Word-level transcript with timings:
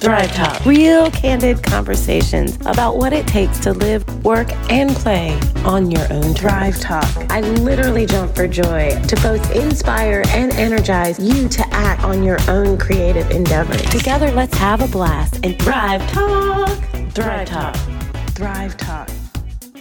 ThrivTalk. 0.00 0.64
Real 0.64 1.10
candid 1.10 1.62
conversations 1.62 2.56
about 2.64 2.96
what 2.96 3.12
it 3.12 3.26
takes 3.26 3.58
to 3.60 3.74
live, 3.74 4.24
work, 4.24 4.50
and 4.70 4.96
play 4.96 5.38
on 5.66 5.90
your 5.90 6.10
own 6.10 6.32
Thrive 6.32 6.80
Talk. 6.80 7.04
I 7.30 7.40
literally 7.40 8.06
jump 8.06 8.34
for 8.34 8.48
joy 8.48 8.98
to 9.08 9.16
both 9.16 9.54
inspire 9.54 10.22
and 10.28 10.54
energize 10.54 11.18
you 11.18 11.50
to 11.50 11.68
act 11.74 12.02
on 12.02 12.22
your 12.22 12.38
own 12.48 12.78
creative 12.78 13.30
endeavors. 13.30 13.82
Together, 13.90 14.30
let's 14.32 14.56
have 14.56 14.80
a 14.80 14.88
blast 14.88 15.38
and 15.44 15.60
Thrive 15.60 16.00
Talk. 16.12 16.70
ThrivTalk. 17.12 18.30
Thrive 18.30 18.76
Talk. 18.78 19.10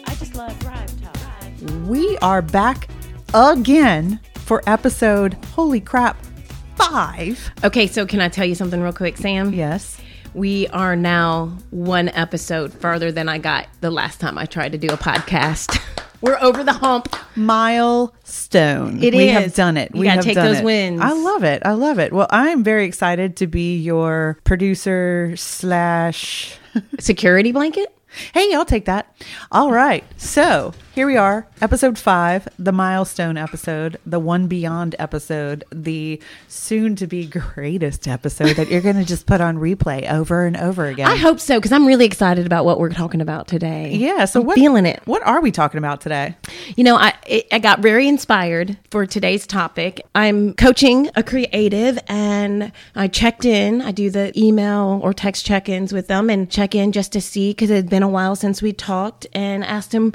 I 0.06 0.16
just 0.16 0.36
love 0.36 0.54
Thrive 0.60 1.02
Talk. 1.02 1.88
We 1.88 2.18
are 2.18 2.42
back 2.42 2.90
again 3.34 4.20
for 4.34 4.62
episode, 4.68 5.36
holy 5.54 5.80
crap, 5.80 6.18
five. 6.76 7.52
Okay, 7.64 7.88
so 7.88 8.06
can 8.06 8.20
I 8.20 8.28
tell 8.28 8.46
you 8.46 8.56
something 8.56 8.82
real 8.82 8.92
quick, 8.92 9.16
Sam? 9.16 9.54
Yes. 9.54 9.96
We 10.34 10.68
are 10.68 10.96
now 10.96 11.58
one 11.72 12.10
episode 12.10 12.74
further 12.74 13.12
than 13.12 13.28
I 13.28 13.40
got 13.40 13.68
the 13.82 13.90
last 13.90 14.20
time 14.20 14.38
I 14.38 14.46
tried 14.46 14.74
to 14.74 14.78
do 14.78 14.88
a 14.88 14.98
podcast. 14.98 15.80
We're 16.22 16.38
over 16.42 16.64
the 16.64 16.74
hump. 16.74 17.16
Milestone. 17.36 19.02
It 19.02 19.14
we 19.14 19.30
is. 19.30 19.32
have 19.32 19.56
done 19.56 19.78
it. 19.78 19.92
You 19.94 20.02
we 20.02 20.06
gotta 20.06 20.18
have 20.18 20.26
take 20.26 20.36
done 20.36 20.46
those 20.46 20.60
it. 20.60 20.66
wins. 20.66 21.02
I 21.02 21.14
love 21.14 21.44
it. 21.44 21.62
I 21.66 21.72
love 21.72 21.98
it. 21.98 22.12
Well, 22.12 22.28
I'm 22.30 22.64
very 22.64 22.86
excited 22.86 23.38
to 23.38 23.48
be 23.48 23.78
your 23.78 24.38
producer 24.44 25.34
slash. 25.38 26.58
Security 27.00 27.52
blanket? 27.52 27.96
Hey, 28.34 28.54
I'll 28.54 28.66
take 28.66 28.86
that. 28.86 29.16
All 29.52 29.72
right. 29.72 30.04
So 30.18 30.74
here 31.00 31.08
we 31.08 31.16
are, 31.16 31.48
episode 31.62 31.98
five, 31.98 32.46
the 32.60 32.74
milestone 32.74 33.38
episode, 33.38 33.98
the 34.06 34.20
one 34.20 34.48
beyond 34.48 34.98
episode, 35.00 35.64
the 35.72 36.22
soon 36.50 36.94
to 36.94 37.08
be 37.08 37.26
greatest 37.26 38.06
episode 38.06 38.58
that 38.58 38.68
you're 38.68 38.82
going 38.82 38.98
to 38.98 39.06
just 39.06 39.26
put 39.26 39.40
on 39.40 39.56
replay 39.56 40.12
over 40.12 40.46
and 40.46 40.58
over 40.58 40.88
again. 40.88 41.08
I 41.08 41.16
hope 41.16 41.40
so, 41.40 41.58
because 41.58 41.72
I'm 41.72 41.88
really 41.88 42.04
excited 42.04 42.46
about 42.46 42.66
what 42.66 42.82
we're 42.82 42.90
talking 42.90 43.22
about 43.22 43.48
today. 43.48 43.94
Yeah. 43.94 44.26
So 44.26 44.42
I'm 44.42 44.48
what, 44.48 44.56
feeling 44.56 44.86
it. 44.86 45.02
What 45.06 45.26
are 45.26 45.40
we 45.40 45.52
talking 45.52 45.78
about 45.78 46.02
today? 46.02 46.36
You 46.76 46.84
know, 46.84 46.98
I 46.98 47.14
it, 47.26 47.48
I 47.50 47.60
got 47.60 47.80
very 47.80 48.06
inspired 48.06 48.78
for 48.92 49.06
today's 49.06 49.48
topic. 49.48 50.06
I'm 50.16 50.54
coaching 50.56 51.10
a 51.16 51.24
creative, 51.24 51.98
and 52.10 52.74
I 52.94 53.08
checked 53.08 53.46
in. 53.46 53.82
I 53.82 53.94
do 53.94 54.10
the 54.10 54.38
email 54.38 55.00
or 55.02 55.14
text 55.14 55.46
check-ins 55.46 55.94
with 55.94 56.10
them, 56.10 56.30
and 56.30 56.52
check 56.52 56.76
in 56.76 56.92
just 56.92 57.14
to 57.14 57.22
see 57.22 57.52
because 57.52 57.70
it 57.70 57.76
had 57.76 57.90
been 57.90 58.04
a 58.04 58.10
while 58.10 58.36
since 58.36 58.62
we 58.62 58.74
talked, 58.74 59.28
and 59.32 59.64
asked 59.64 59.94
him. 59.94 60.14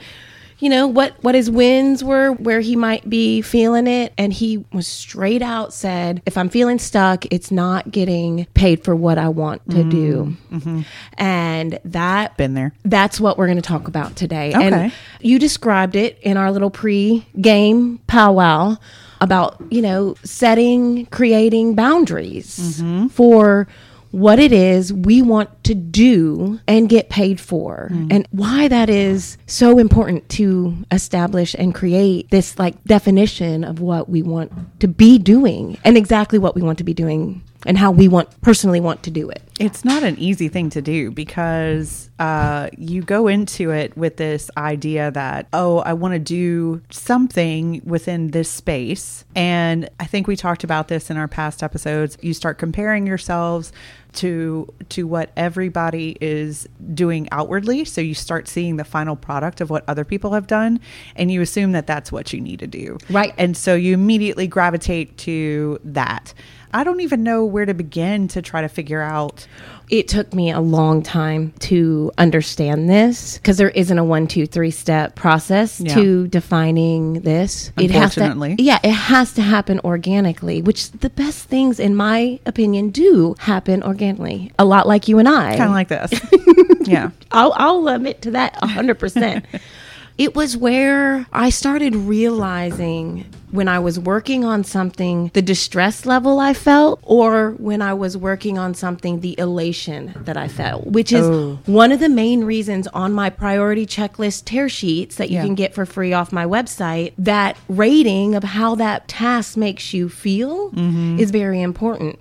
You 0.58 0.68
know 0.68 0.86
what? 0.86 1.16
What 1.22 1.34
his 1.34 1.50
wins 1.50 2.02
were, 2.02 2.32
where 2.32 2.60
he 2.60 2.76
might 2.76 3.08
be 3.08 3.42
feeling 3.42 3.86
it, 3.86 4.12
and 4.16 4.32
he 4.32 4.64
was 4.72 4.86
straight 4.86 5.42
out 5.42 5.72
said, 5.72 6.22
"If 6.26 6.38
I'm 6.38 6.48
feeling 6.48 6.78
stuck, 6.78 7.26
it's 7.32 7.50
not 7.50 7.90
getting 7.90 8.46
paid 8.54 8.84
for 8.84 8.94
what 8.94 9.18
I 9.18 9.28
want 9.28 9.68
to 9.70 9.76
mm-hmm. 9.78 9.90
do," 9.90 10.36
mm-hmm. 10.52 10.80
and 11.18 11.78
that 11.84 12.36
Been 12.36 12.54
there. 12.54 12.72
that's 12.84 13.20
what 13.20 13.36
we're 13.36 13.46
going 13.46 13.56
to 13.56 13.62
talk 13.62 13.88
about 13.88 14.16
today. 14.16 14.54
Okay. 14.54 14.66
And 14.66 14.92
you 15.20 15.38
described 15.38 15.96
it 15.96 16.18
in 16.22 16.36
our 16.36 16.52
little 16.52 16.70
pre-game 16.70 17.98
powwow 18.06 18.76
about, 19.20 19.62
you 19.70 19.82
know, 19.82 20.14
setting, 20.22 21.06
creating 21.06 21.74
boundaries 21.74 22.58
mm-hmm. 22.60 23.08
for 23.08 23.66
what 24.14 24.38
it 24.38 24.52
is 24.52 24.92
we 24.92 25.20
want 25.20 25.64
to 25.64 25.74
do 25.74 26.60
and 26.68 26.88
get 26.88 27.08
paid 27.08 27.40
for 27.40 27.88
and 28.10 28.28
why 28.30 28.68
that 28.68 28.88
is 28.88 29.36
so 29.48 29.76
important 29.76 30.28
to 30.28 30.72
establish 30.92 31.52
and 31.58 31.74
create 31.74 32.30
this 32.30 32.56
like 32.56 32.82
definition 32.84 33.64
of 33.64 33.80
what 33.80 34.08
we 34.08 34.22
want 34.22 34.52
to 34.78 34.86
be 34.86 35.18
doing 35.18 35.76
and 35.82 35.96
exactly 35.96 36.38
what 36.38 36.54
we 36.54 36.62
want 36.62 36.78
to 36.78 36.84
be 36.84 36.94
doing 36.94 37.42
and 37.66 37.78
how 37.78 37.90
we 37.90 38.08
want 38.08 38.40
personally 38.40 38.80
want 38.80 39.02
to 39.02 39.10
do 39.10 39.28
it. 39.30 39.42
It's 39.58 39.84
not 39.84 40.02
an 40.02 40.18
easy 40.18 40.48
thing 40.48 40.70
to 40.70 40.82
do 40.82 41.10
because 41.10 42.10
uh, 42.18 42.68
you 42.76 43.02
go 43.02 43.28
into 43.28 43.70
it 43.70 43.96
with 43.96 44.16
this 44.16 44.50
idea 44.56 45.10
that, 45.12 45.48
oh, 45.52 45.78
I 45.78 45.92
want 45.92 46.14
to 46.14 46.18
do 46.18 46.82
something 46.90 47.80
within 47.84 48.32
this 48.32 48.50
space. 48.50 49.24
And 49.34 49.88
I 50.00 50.06
think 50.06 50.26
we 50.26 50.36
talked 50.36 50.64
about 50.64 50.88
this 50.88 51.10
in 51.10 51.16
our 51.16 51.28
past 51.28 51.62
episodes. 51.62 52.18
You 52.20 52.34
start 52.34 52.58
comparing 52.58 53.06
yourselves 53.06 53.72
to 54.16 54.72
to 54.90 55.06
what 55.06 55.30
everybody 55.36 56.16
is 56.20 56.68
doing 56.92 57.28
outwardly. 57.32 57.84
So 57.84 58.00
you 58.00 58.14
start 58.14 58.48
seeing 58.48 58.76
the 58.76 58.84
final 58.84 59.16
product 59.16 59.60
of 59.60 59.70
what 59.70 59.84
other 59.88 60.04
people 60.04 60.32
have 60.32 60.46
done 60.46 60.80
and 61.16 61.30
you 61.30 61.40
assume 61.40 61.72
that 61.72 61.86
that's 61.86 62.10
what 62.12 62.32
you 62.32 62.40
need 62.40 62.60
to 62.60 62.66
do. 62.66 62.98
Right. 63.10 63.34
and 63.38 63.56
so 63.56 63.74
you 63.74 63.94
immediately 63.94 64.46
gravitate 64.46 65.16
to 65.18 65.78
that 65.84 66.34
i 66.74 66.84
don't 66.84 67.00
even 67.00 67.22
know 67.22 67.44
where 67.44 67.64
to 67.64 67.72
begin 67.74 68.28
to 68.28 68.42
try 68.42 68.60
to 68.60 68.68
figure 68.68 69.00
out 69.00 69.46
it 69.90 70.08
took 70.08 70.32
me 70.32 70.50
a 70.50 70.60
long 70.60 71.02
time 71.02 71.52
to 71.60 72.10
understand 72.16 72.88
this 72.88 73.36
because 73.36 73.58
there 73.58 73.68
isn't 73.68 73.98
a 73.98 74.02
one, 74.02 74.26
two, 74.26 74.46
three 74.46 74.70
step 74.70 75.14
process 75.14 75.78
Yeah. 75.78 75.94
to 75.94 76.26
defining 76.28 77.20
this. 77.20 77.70
Unfortunately. 77.76 78.52
It 78.52 78.58
has 78.58 78.58
to, 78.58 78.62
yeah, 78.62 78.78
it 78.82 78.92
has 78.92 79.32
to 79.34 79.42
happen 79.42 79.80
organically, 79.84 80.62
which 80.62 80.90
the 80.90 81.10
best 81.10 81.48
things, 81.48 81.78
in 81.78 81.94
my 81.94 82.40
opinion, 82.46 82.90
do 82.90 83.34
happen 83.38 83.82
organically. 83.82 84.52
A 84.58 84.64
lot 84.64 84.88
like 84.88 85.06
you 85.06 85.18
and 85.18 85.28
I. 85.28 85.56
kind 85.58 85.64
of 85.64 85.72
like 85.72 85.88
this 85.88 86.12
yeah 86.88 87.10
I'll, 87.30 87.52
I'll 87.56 87.86
admit 87.88 88.22
to 88.22 88.30
that 88.32 88.54
100%. 88.62 89.44
It 90.18 90.34
was 90.34 90.56
where 90.56 91.26
I 91.32 91.50
started 91.50 91.94
realizing 91.96 93.24
when 93.50 93.68
I 93.68 93.78
was 93.78 94.00
working 94.00 94.44
on 94.44 94.64
something, 94.64 95.30
the 95.32 95.42
distress 95.42 96.04
level 96.06 96.40
I 96.40 96.54
felt, 96.54 96.98
or 97.04 97.52
when 97.52 97.82
I 97.82 97.94
was 97.94 98.16
working 98.16 98.58
on 98.58 98.74
something, 98.74 99.20
the 99.20 99.38
elation 99.38 100.12
that 100.24 100.36
I 100.36 100.48
felt, 100.48 100.86
which 100.88 101.12
is 101.12 101.24
Oh. 101.24 101.58
one 101.66 101.92
of 101.92 102.00
the 102.00 102.08
main 102.08 102.42
reasons 102.44 102.88
on 102.88 103.12
my 103.12 103.30
priority 103.30 103.86
checklist 103.86 104.42
tear 104.44 104.68
sheets 104.68 105.16
that 105.16 105.30
you 105.30 105.36
Yeah. 105.36 105.44
can 105.44 105.54
get 105.54 105.72
for 105.72 105.86
free 105.86 106.12
off 106.12 106.32
my 106.32 106.44
website, 106.44 107.12
that 107.16 107.56
rating 107.68 108.34
of 108.34 108.42
how 108.42 108.74
that 108.74 109.06
task 109.06 109.56
makes 109.56 109.94
you 109.94 110.08
feel 110.08 110.70
mm-hmm. 110.70 111.20
is 111.20 111.30
very 111.30 111.62
important. 111.62 112.18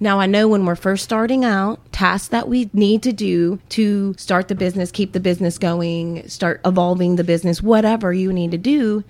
Now, 0.00 0.20
I 0.20 0.26
know 0.26 0.48
when 0.48 0.64
we're 0.64 0.76
first 0.76 1.04
starting 1.04 1.44
out, 1.44 1.80
tasks 1.92 2.28
that 2.28 2.48
we 2.48 2.70
need 2.72 3.02
to 3.04 3.12
do 3.12 3.58
to 3.70 4.14
start 4.16 4.48
the 4.48 4.54
business, 4.54 4.90
keep 4.90 5.12
the 5.12 5.20
business 5.20 5.58
going, 5.58 6.28
start 6.28 6.60
evolving 6.64 7.16
the 7.16 7.24
business, 7.24 7.62
whatever 7.62 8.12
you 8.12 8.32
need 8.32 8.50
to 8.50 8.58
do, 8.58 9.04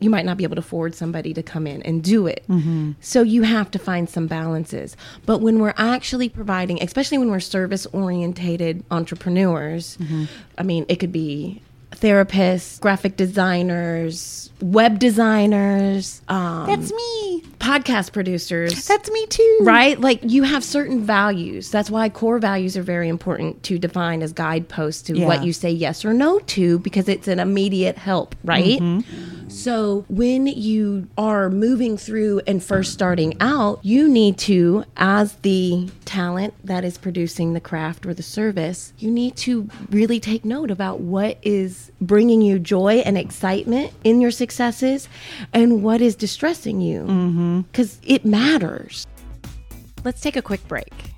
you 0.00 0.10
might 0.10 0.24
not 0.24 0.36
be 0.36 0.44
able 0.44 0.56
to 0.56 0.60
afford 0.60 0.94
somebody 0.94 1.32
to 1.32 1.42
come 1.42 1.66
in 1.66 1.82
and 1.82 2.02
do 2.02 2.26
it. 2.26 2.44
Mm-hmm. 2.48 2.92
So 3.00 3.22
you 3.22 3.42
have 3.42 3.70
to 3.70 3.78
find 3.78 4.10
some 4.10 4.26
balances. 4.26 4.96
But 5.26 5.38
when 5.38 5.60
we're 5.60 5.74
actually 5.76 6.28
providing, 6.28 6.82
especially 6.82 7.18
when 7.18 7.30
we're 7.30 7.40
service 7.40 7.86
orientated 7.86 8.84
entrepreneurs, 8.90 9.96
mm-hmm. 9.98 10.24
I 10.58 10.62
mean, 10.64 10.86
it 10.88 10.96
could 10.96 11.12
be 11.12 11.62
therapists, 11.92 12.80
graphic 12.80 13.16
designers, 13.16 14.50
web 14.60 14.98
designers, 14.98 16.22
um, 16.28 16.66
that's 16.66 16.92
me 16.92 17.42
podcast 17.58 18.12
producers. 18.12 18.86
that's 18.86 19.10
me 19.10 19.26
too 19.26 19.58
right? 19.62 20.00
Like 20.00 20.20
you 20.22 20.42
have 20.42 20.64
certain 20.64 21.02
values. 21.04 21.70
That's 21.70 21.90
why 21.90 22.08
core 22.08 22.38
values 22.38 22.76
are 22.76 22.82
very 22.82 23.08
important 23.08 23.62
to 23.64 23.78
define 23.78 24.22
as 24.22 24.32
guideposts 24.32 25.02
to 25.02 25.16
Yeah. 25.16 25.26
what 25.26 25.44
you 25.44 25.52
say 25.52 25.70
yes 25.70 26.04
or 26.04 26.12
no 26.12 26.38
to 26.40 26.78
because 26.80 27.08
it's 27.08 27.28
an 27.28 27.38
immediate 27.40 27.96
help, 27.98 28.34
right? 28.44 28.80
So 29.52 30.04
when 30.08 30.46
you 30.46 31.08
are 31.16 31.50
moving 31.50 31.96
through 31.96 32.40
and 32.46 32.64
first 32.64 32.92
starting 32.92 33.34
out, 33.38 33.78
you 33.84 34.08
need 34.08 34.38
to, 34.38 34.84
as 34.96 35.34
the 35.36 35.88
talent 36.04 36.54
that 36.64 36.84
is 36.84 36.98
producing 36.98 37.52
the 37.52 37.60
craft 37.60 38.06
or 38.06 38.14
the 38.14 38.22
service, 38.22 38.92
you 38.98 39.10
need 39.10 39.36
to 39.36 39.68
really 39.90 40.18
take 40.18 40.44
note 40.44 40.70
about 40.70 41.00
what 41.00 41.38
is 41.42 41.92
bringing 42.00 42.42
you 42.42 42.58
joy 42.58 43.02
and 43.04 43.16
excitement 43.16 43.92
in 44.02 44.20
your 44.20 44.32
successes 44.32 45.08
and 45.52 45.84
what 45.84 46.00
is 46.00 46.16
distressing 46.16 46.80
you. 46.80 47.02
Mm-hmm. 47.02 47.60
Because 47.60 48.00
it 48.02 48.24
matters. 48.24 49.06
Let's 50.02 50.20
take 50.20 50.34
a 50.34 50.42
quick 50.42 50.66
break. 50.66 51.11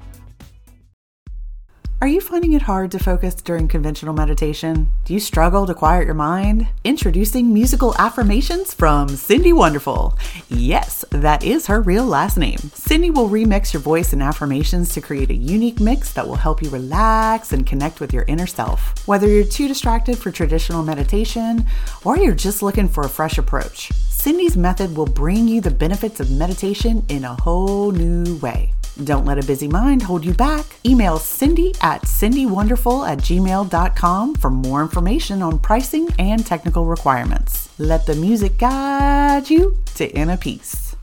Are 2.04 2.16
you 2.16 2.20
finding 2.20 2.52
it 2.52 2.60
hard 2.60 2.90
to 2.90 2.98
focus 2.98 3.34
during 3.34 3.66
conventional 3.66 4.12
meditation? 4.12 4.92
Do 5.06 5.14
you 5.14 5.20
struggle 5.20 5.66
to 5.66 5.72
quiet 5.72 6.04
your 6.04 6.12
mind? 6.12 6.66
Introducing 6.84 7.54
musical 7.54 7.94
affirmations 7.98 8.74
from 8.74 9.08
Cindy 9.08 9.54
Wonderful. 9.54 10.18
Yes, 10.50 11.06
that 11.08 11.42
is 11.42 11.66
her 11.68 11.80
real 11.80 12.04
last 12.04 12.36
name. 12.36 12.58
Cindy 12.74 13.08
will 13.08 13.30
remix 13.30 13.72
your 13.72 13.80
voice 13.80 14.12
and 14.12 14.22
affirmations 14.22 14.92
to 14.92 15.00
create 15.00 15.30
a 15.30 15.34
unique 15.34 15.80
mix 15.80 16.12
that 16.12 16.28
will 16.28 16.34
help 16.34 16.62
you 16.62 16.68
relax 16.68 17.54
and 17.54 17.66
connect 17.66 18.00
with 18.00 18.12
your 18.12 18.24
inner 18.24 18.46
self. 18.46 19.08
Whether 19.08 19.26
you're 19.26 19.42
too 19.42 19.66
distracted 19.66 20.18
for 20.18 20.30
traditional 20.30 20.82
meditation 20.82 21.64
or 22.04 22.18
you're 22.18 22.34
just 22.34 22.62
looking 22.62 22.86
for 22.86 23.04
a 23.04 23.08
fresh 23.08 23.38
approach, 23.38 23.90
Cindy's 24.10 24.58
method 24.58 24.94
will 24.94 25.06
bring 25.06 25.48
you 25.48 25.62
the 25.62 25.70
benefits 25.70 26.20
of 26.20 26.30
meditation 26.30 27.02
in 27.08 27.24
a 27.24 27.32
whole 27.40 27.92
new 27.92 28.36
way. 28.40 28.74
Don't 29.02 29.24
let 29.24 29.42
a 29.42 29.46
busy 29.46 29.66
mind 29.66 30.02
hold 30.02 30.24
you 30.24 30.34
back. 30.34 30.64
Email 30.86 31.18
Cindy 31.18 31.74
at 31.80 32.02
cindywonderful 32.02 33.08
at 33.08 33.18
gmail.com 33.18 34.34
for 34.36 34.50
more 34.50 34.82
information 34.82 35.42
on 35.42 35.58
pricing 35.58 36.08
and 36.18 36.46
technical 36.46 36.84
requirements. 36.86 37.68
Let 37.78 38.06
the 38.06 38.14
music 38.14 38.58
guide 38.58 39.50
you 39.50 39.76
to 39.96 40.08
inner 40.14 40.36
peace. 40.36 40.94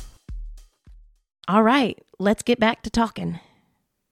All 1.48 1.64
right, 1.64 2.00
let's 2.18 2.44
get 2.44 2.60
back 2.60 2.82
to 2.84 2.90
talking. 2.90 3.40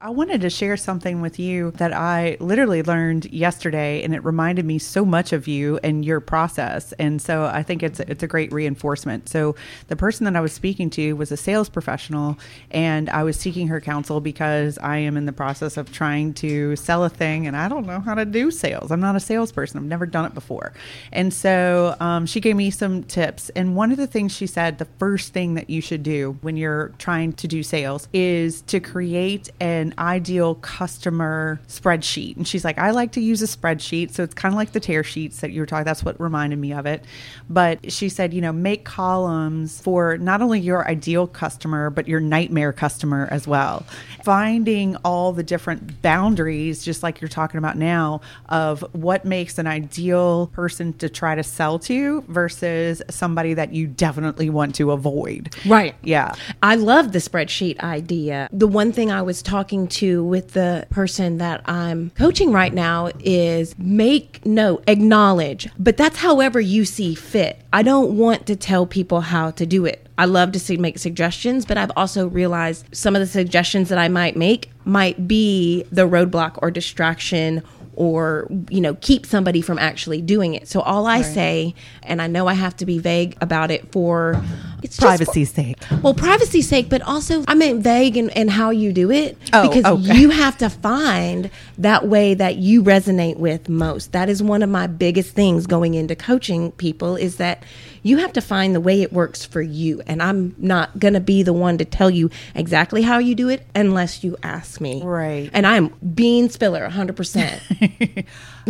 I 0.01 0.11
wanted 0.11 0.39
to 0.39 0.49
share 0.49 0.77
something 0.77 1.19
with 1.19 1.39
you 1.39 1.71
that 1.71 1.91
I 1.91 2.37
literally 2.39 2.81
learned 2.83 3.25
yesterday, 3.33 4.01
and 4.01 4.15
it 4.15 4.23
reminded 4.23 4.63
me 4.63 4.79
so 4.79 5.03
much 5.03 5.33
of 5.33 5.45
you 5.45 5.77
and 5.83 6.05
your 6.05 6.21
process. 6.21 6.93
And 6.93 7.21
so 7.21 7.43
I 7.43 7.63
think 7.63 7.83
it's 7.83 7.99
it's 7.99 8.23
a 8.23 8.27
great 8.27 8.53
reinforcement. 8.53 9.27
So 9.27 9.57
the 9.89 9.97
person 9.97 10.23
that 10.23 10.37
I 10.37 10.39
was 10.39 10.53
speaking 10.53 10.89
to 10.91 11.17
was 11.17 11.33
a 11.33 11.37
sales 11.37 11.67
professional, 11.67 12.39
and 12.71 13.09
I 13.09 13.23
was 13.23 13.35
seeking 13.35 13.67
her 13.67 13.81
counsel 13.81 14.21
because 14.21 14.77
I 14.77 14.99
am 14.99 15.17
in 15.17 15.25
the 15.25 15.33
process 15.33 15.75
of 15.75 15.91
trying 15.91 16.33
to 16.35 16.77
sell 16.77 17.03
a 17.03 17.09
thing, 17.09 17.45
and 17.45 17.57
I 17.57 17.67
don't 17.67 17.85
know 17.85 17.99
how 17.99 18.13
to 18.13 18.23
do 18.23 18.51
sales. 18.51 18.91
I'm 18.91 19.01
not 19.01 19.17
a 19.17 19.19
salesperson. 19.19 19.79
I've 19.79 19.83
never 19.83 20.05
done 20.05 20.23
it 20.23 20.33
before, 20.33 20.71
and 21.11 21.33
so 21.33 21.97
um, 21.99 22.25
she 22.25 22.39
gave 22.39 22.55
me 22.55 22.71
some 22.71 23.03
tips. 23.03 23.49
And 23.49 23.75
one 23.75 23.91
of 23.91 23.97
the 23.97 24.07
things 24.07 24.33
she 24.33 24.47
said, 24.47 24.77
the 24.77 24.87
first 24.97 25.33
thing 25.33 25.55
that 25.55 25.69
you 25.69 25.81
should 25.81 26.03
do 26.03 26.37
when 26.39 26.55
you're 26.55 26.93
trying 26.99 27.33
to 27.33 27.49
do 27.49 27.63
sales 27.63 28.07
is 28.13 28.61
to 28.61 28.79
create 28.79 29.51
an 29.59 29.88
ideal 29.97 30.55
customer 30.55 31.59
spreadsheet. 31.67 32.37
And 32.37 32.47
she's 32.47 32.63
like, 32.63 32.77
I 32.77 32.91
like 32.91 33.13
to 33.13 33.21
use 33.21 33.41
a 33.41 33.45
spreadsheet. 33.45 34.11
So 34.11 34.23
it's 34.23 34.33
kind 34.33 34.53
of 34.53 34.57
like 34.57 34.71
the 34.73 34.79
tear 34.79 35.03
sheets 35.03 35.41
that 35.41 35.51
you 35.51 35.61
were 35.61 35.65
talking. 35.65 35.85
That's 35.85 36.03
what 36.03 36.19
reminded 36.19 36.59
me 36.59 36.73
of 36.73 36.85
it. 36.85 37.05
But 37.49 37.91
she 37.91 38.09
said, 38.09 38.33
you 38.33 38.41
know, 38.41 38.51
make 38.51 38.85
columns 38.85 39.79
for 39.81 40.17
not 40.17 40.41
only 40.41 40.59
your 40.59 40.87
ideal 40.87 41.27
customer, 41.27 41.89
but 41.89 42.07
your 42.07 42.19
nightmare 42.19 42.73
customer 42.73 43.27
as 43.31 43.47
well. 43.47 43.85
Finding 44.23 44.95
all 44.97 45.31
the 45.31 45.43
different 45.43 46.01
boundaries, 46.01 46.83
just 46.83 47.03
like 47.03 47.21
you're 47.21 47.29
talking 47.29 47.57
about 47.57 47.77
now, 47.77 48.21
of 48.49 48.85
what 48.93 49.25
makes 49.25 49.57
an 49.57 49.67
ideal 49.67 50.47
person 50.47 50.93
to 50.93 51.09
try 51.09 51.35
to 51.35 51.43
sell 51.43 51.79
to 51.79 52.21
versus 52.27 53.01
somebody 53.09 53.53
that 53.53 53.73
you 53.73 53.87
definitely 53.87 54.49
want 54.49 54.75
to 54.75 54.91
avoid. 54.91 55.55
Right. 55.65 55.95
Yeah. 56.03 56.33
I 56.61 56.75
love 56.75 57.11
the 57.11 57.19
spreadsheet 57.19 57.79
idea. 57.79 58.49
The 58.51 58.67
one 58.67 58.91
thing 58.91 59.11
I 59.11 59.21
was 59.21 59.41
talking 59.41 59.78
to 59.87 60.23
with 60.23 60.53
the 60.53 60.85
person 60.89 61.37
that 61.39 61.61
I'm 61.69 62.11
coaching 62.11 62.51
right 62.51 62.73
now 62.73 63.09
is 63.19 63.77
make 63.79 64.45
note, 64.45 64.83
acknowledge, 64.87 65.67
but 65.79 65.97
that's 65.97 66.17
however 66.17 66.59
you 66.59 66.85
see 66.85 67.15
fit. 67.15 67.61
I 67.73 67.83
don't 67.83 68.17
want 68.17 68.45
to 68.47 68.55
tell 68.55 68.85
people 68.85 69.21
how 69.21 69.51
to 69.51 69.65
do 69.65 69.85
it. 69.85 70.05
I 70.17 70.25
love 70.25 70.51
to 70.51 70.59
see, 70.59 70.75
make 70.77 70.99
suggestions, 70.99 71.65
but 71.65 71.77
I've 71.77 71.91
also 71.95 72.27
realized 72.27 72.85
some 72.91 73.15
of 73.15 73.21
the 73.21 73.27
suggestions 73.27 73.89
that 73.89 73.97
I 73.97 74.09
might 74.09 74.35
make 74.35 74.69
might 74.85 75.27
be 75.27 75.83
the 75.91 76.07
roadblock 76.07 76.59
or 76.61 76.71
distraction 76.71 77.63
or 77.95 78.47
you 78.69 78.79
know 78.79 78.93
keep 79.01 79.25
somebody 79.25 79.61
from 79.61 79.77
actually 79.77 80.21
doing 80.21 80.53
it 80.53 80.69
so 80.69 80.79
all 80.79 81.05
i 81.05 81.17
Right. 81.17 81.25
say 81.25 81.75
and 82.03 82.21
i 82.21 82.27
know 82.27 82.47
i 82.47 82.53
have 82.53 82.73
to 82.77 82.85
be 82.85 82.97
vague 82.97 83.35
about 83.41 83.71
it 83.71 83.91
for 83.91 84.41
it's 84.83 84.97
just 84.97 85.01
Privacy's 85.01 85.51
sake. 85.51 85.77
well, 86.03 86.13
privacy's 86.13 86.67
sake, 86.67 86.89
but 86.89 87.01
also 87.01 87.43
I 87.47 87.53
meant 87.55 87.83
vague 87.83 88.15
in, 88.17 88.29
in 88.29 88.47
how 88.47 88.69
you 88.69 88.93
do 88.93 89.11
it 89.11 89.37
Oh, 89.53 89.67
because 89.67 89.85
okay. 89.85 90.17
you 90.19 90.29
have 90.29 90.57
to 90.59 90.69
find 90.69 91.49
that 91.77 92.07
way 92.07 92.33
that 92.33 92.57
you 92.57 92.83
resonate 92.83 93.37
with 93.37 93.69
most. 93.69 94.11
That 94.11 94.29
is 94.29 94.41
one 94.43 94.63
of 94.63 94.69
my 94.69 94.87
biggest 94.87 95.33
things 95.35 95.67
going 95.67 95.93
into 95.95 96.15
coaching 96.15 96.71
people 96.73 97.15
is 97.15 97.37
that 97.37 97.63
you 98.03 98.17
have 98.17 98.33
to 98.33 98.41
find 98.41 98.75
the 98.75 98.81
way 98.81 99.01
it 99.01 99.13
works 99.13 99.45
for 99.45 99.61
you. 99.61 100.01
And 100.07 100.21
I'm 100.21 100.55
not 100.57 100.99
going 100.99 101.13
to 101.13 101.19
be 101.19 101.43
the 101.43 101.53
one 101.53 101.77
to 101.77 101.85
tell 101.85 102.09
you 102.09 102.29
exactly 102.55 103.01
how 103.01 103.19
you 103.19 103.35
do 103.35 103.49
it 103.49 103.65
unless 103.75 104.23
you 104.23 104.37
ask 104.43 104.81
me. 104.81 105.01
Right. 105.03 105.49
And 105.53 105.65
I'm 105.67 105.89
bean 106.13 106.49
spiller 106.49 106.87
100%. 106.89 108.25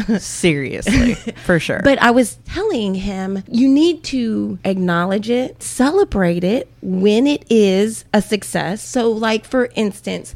Seriously, 0.19 1.15
for 1.43 1.59
sure. 1.59 1.81
But 1.83 2.01
I 2.01 2.11
was 2.11 2.37
telling 2.45 2.95
him, 2.95 3.43
you 3.47 3.67
need 3.67 4.03
to 4.05 4.59
acknowledge 4.63 5.29
it, 5.29 5.61
celebrate 5.61 6.43
it 6.43 6.69
when 6.81 7.27
it 7.27 7.45
is 7.49 8.05
a 8.13 8.21
success. 8.21 8.81
So, 8.81 9.11
like, 9.11 9.45
for 9.45 9.69
instance, 9.75 10.35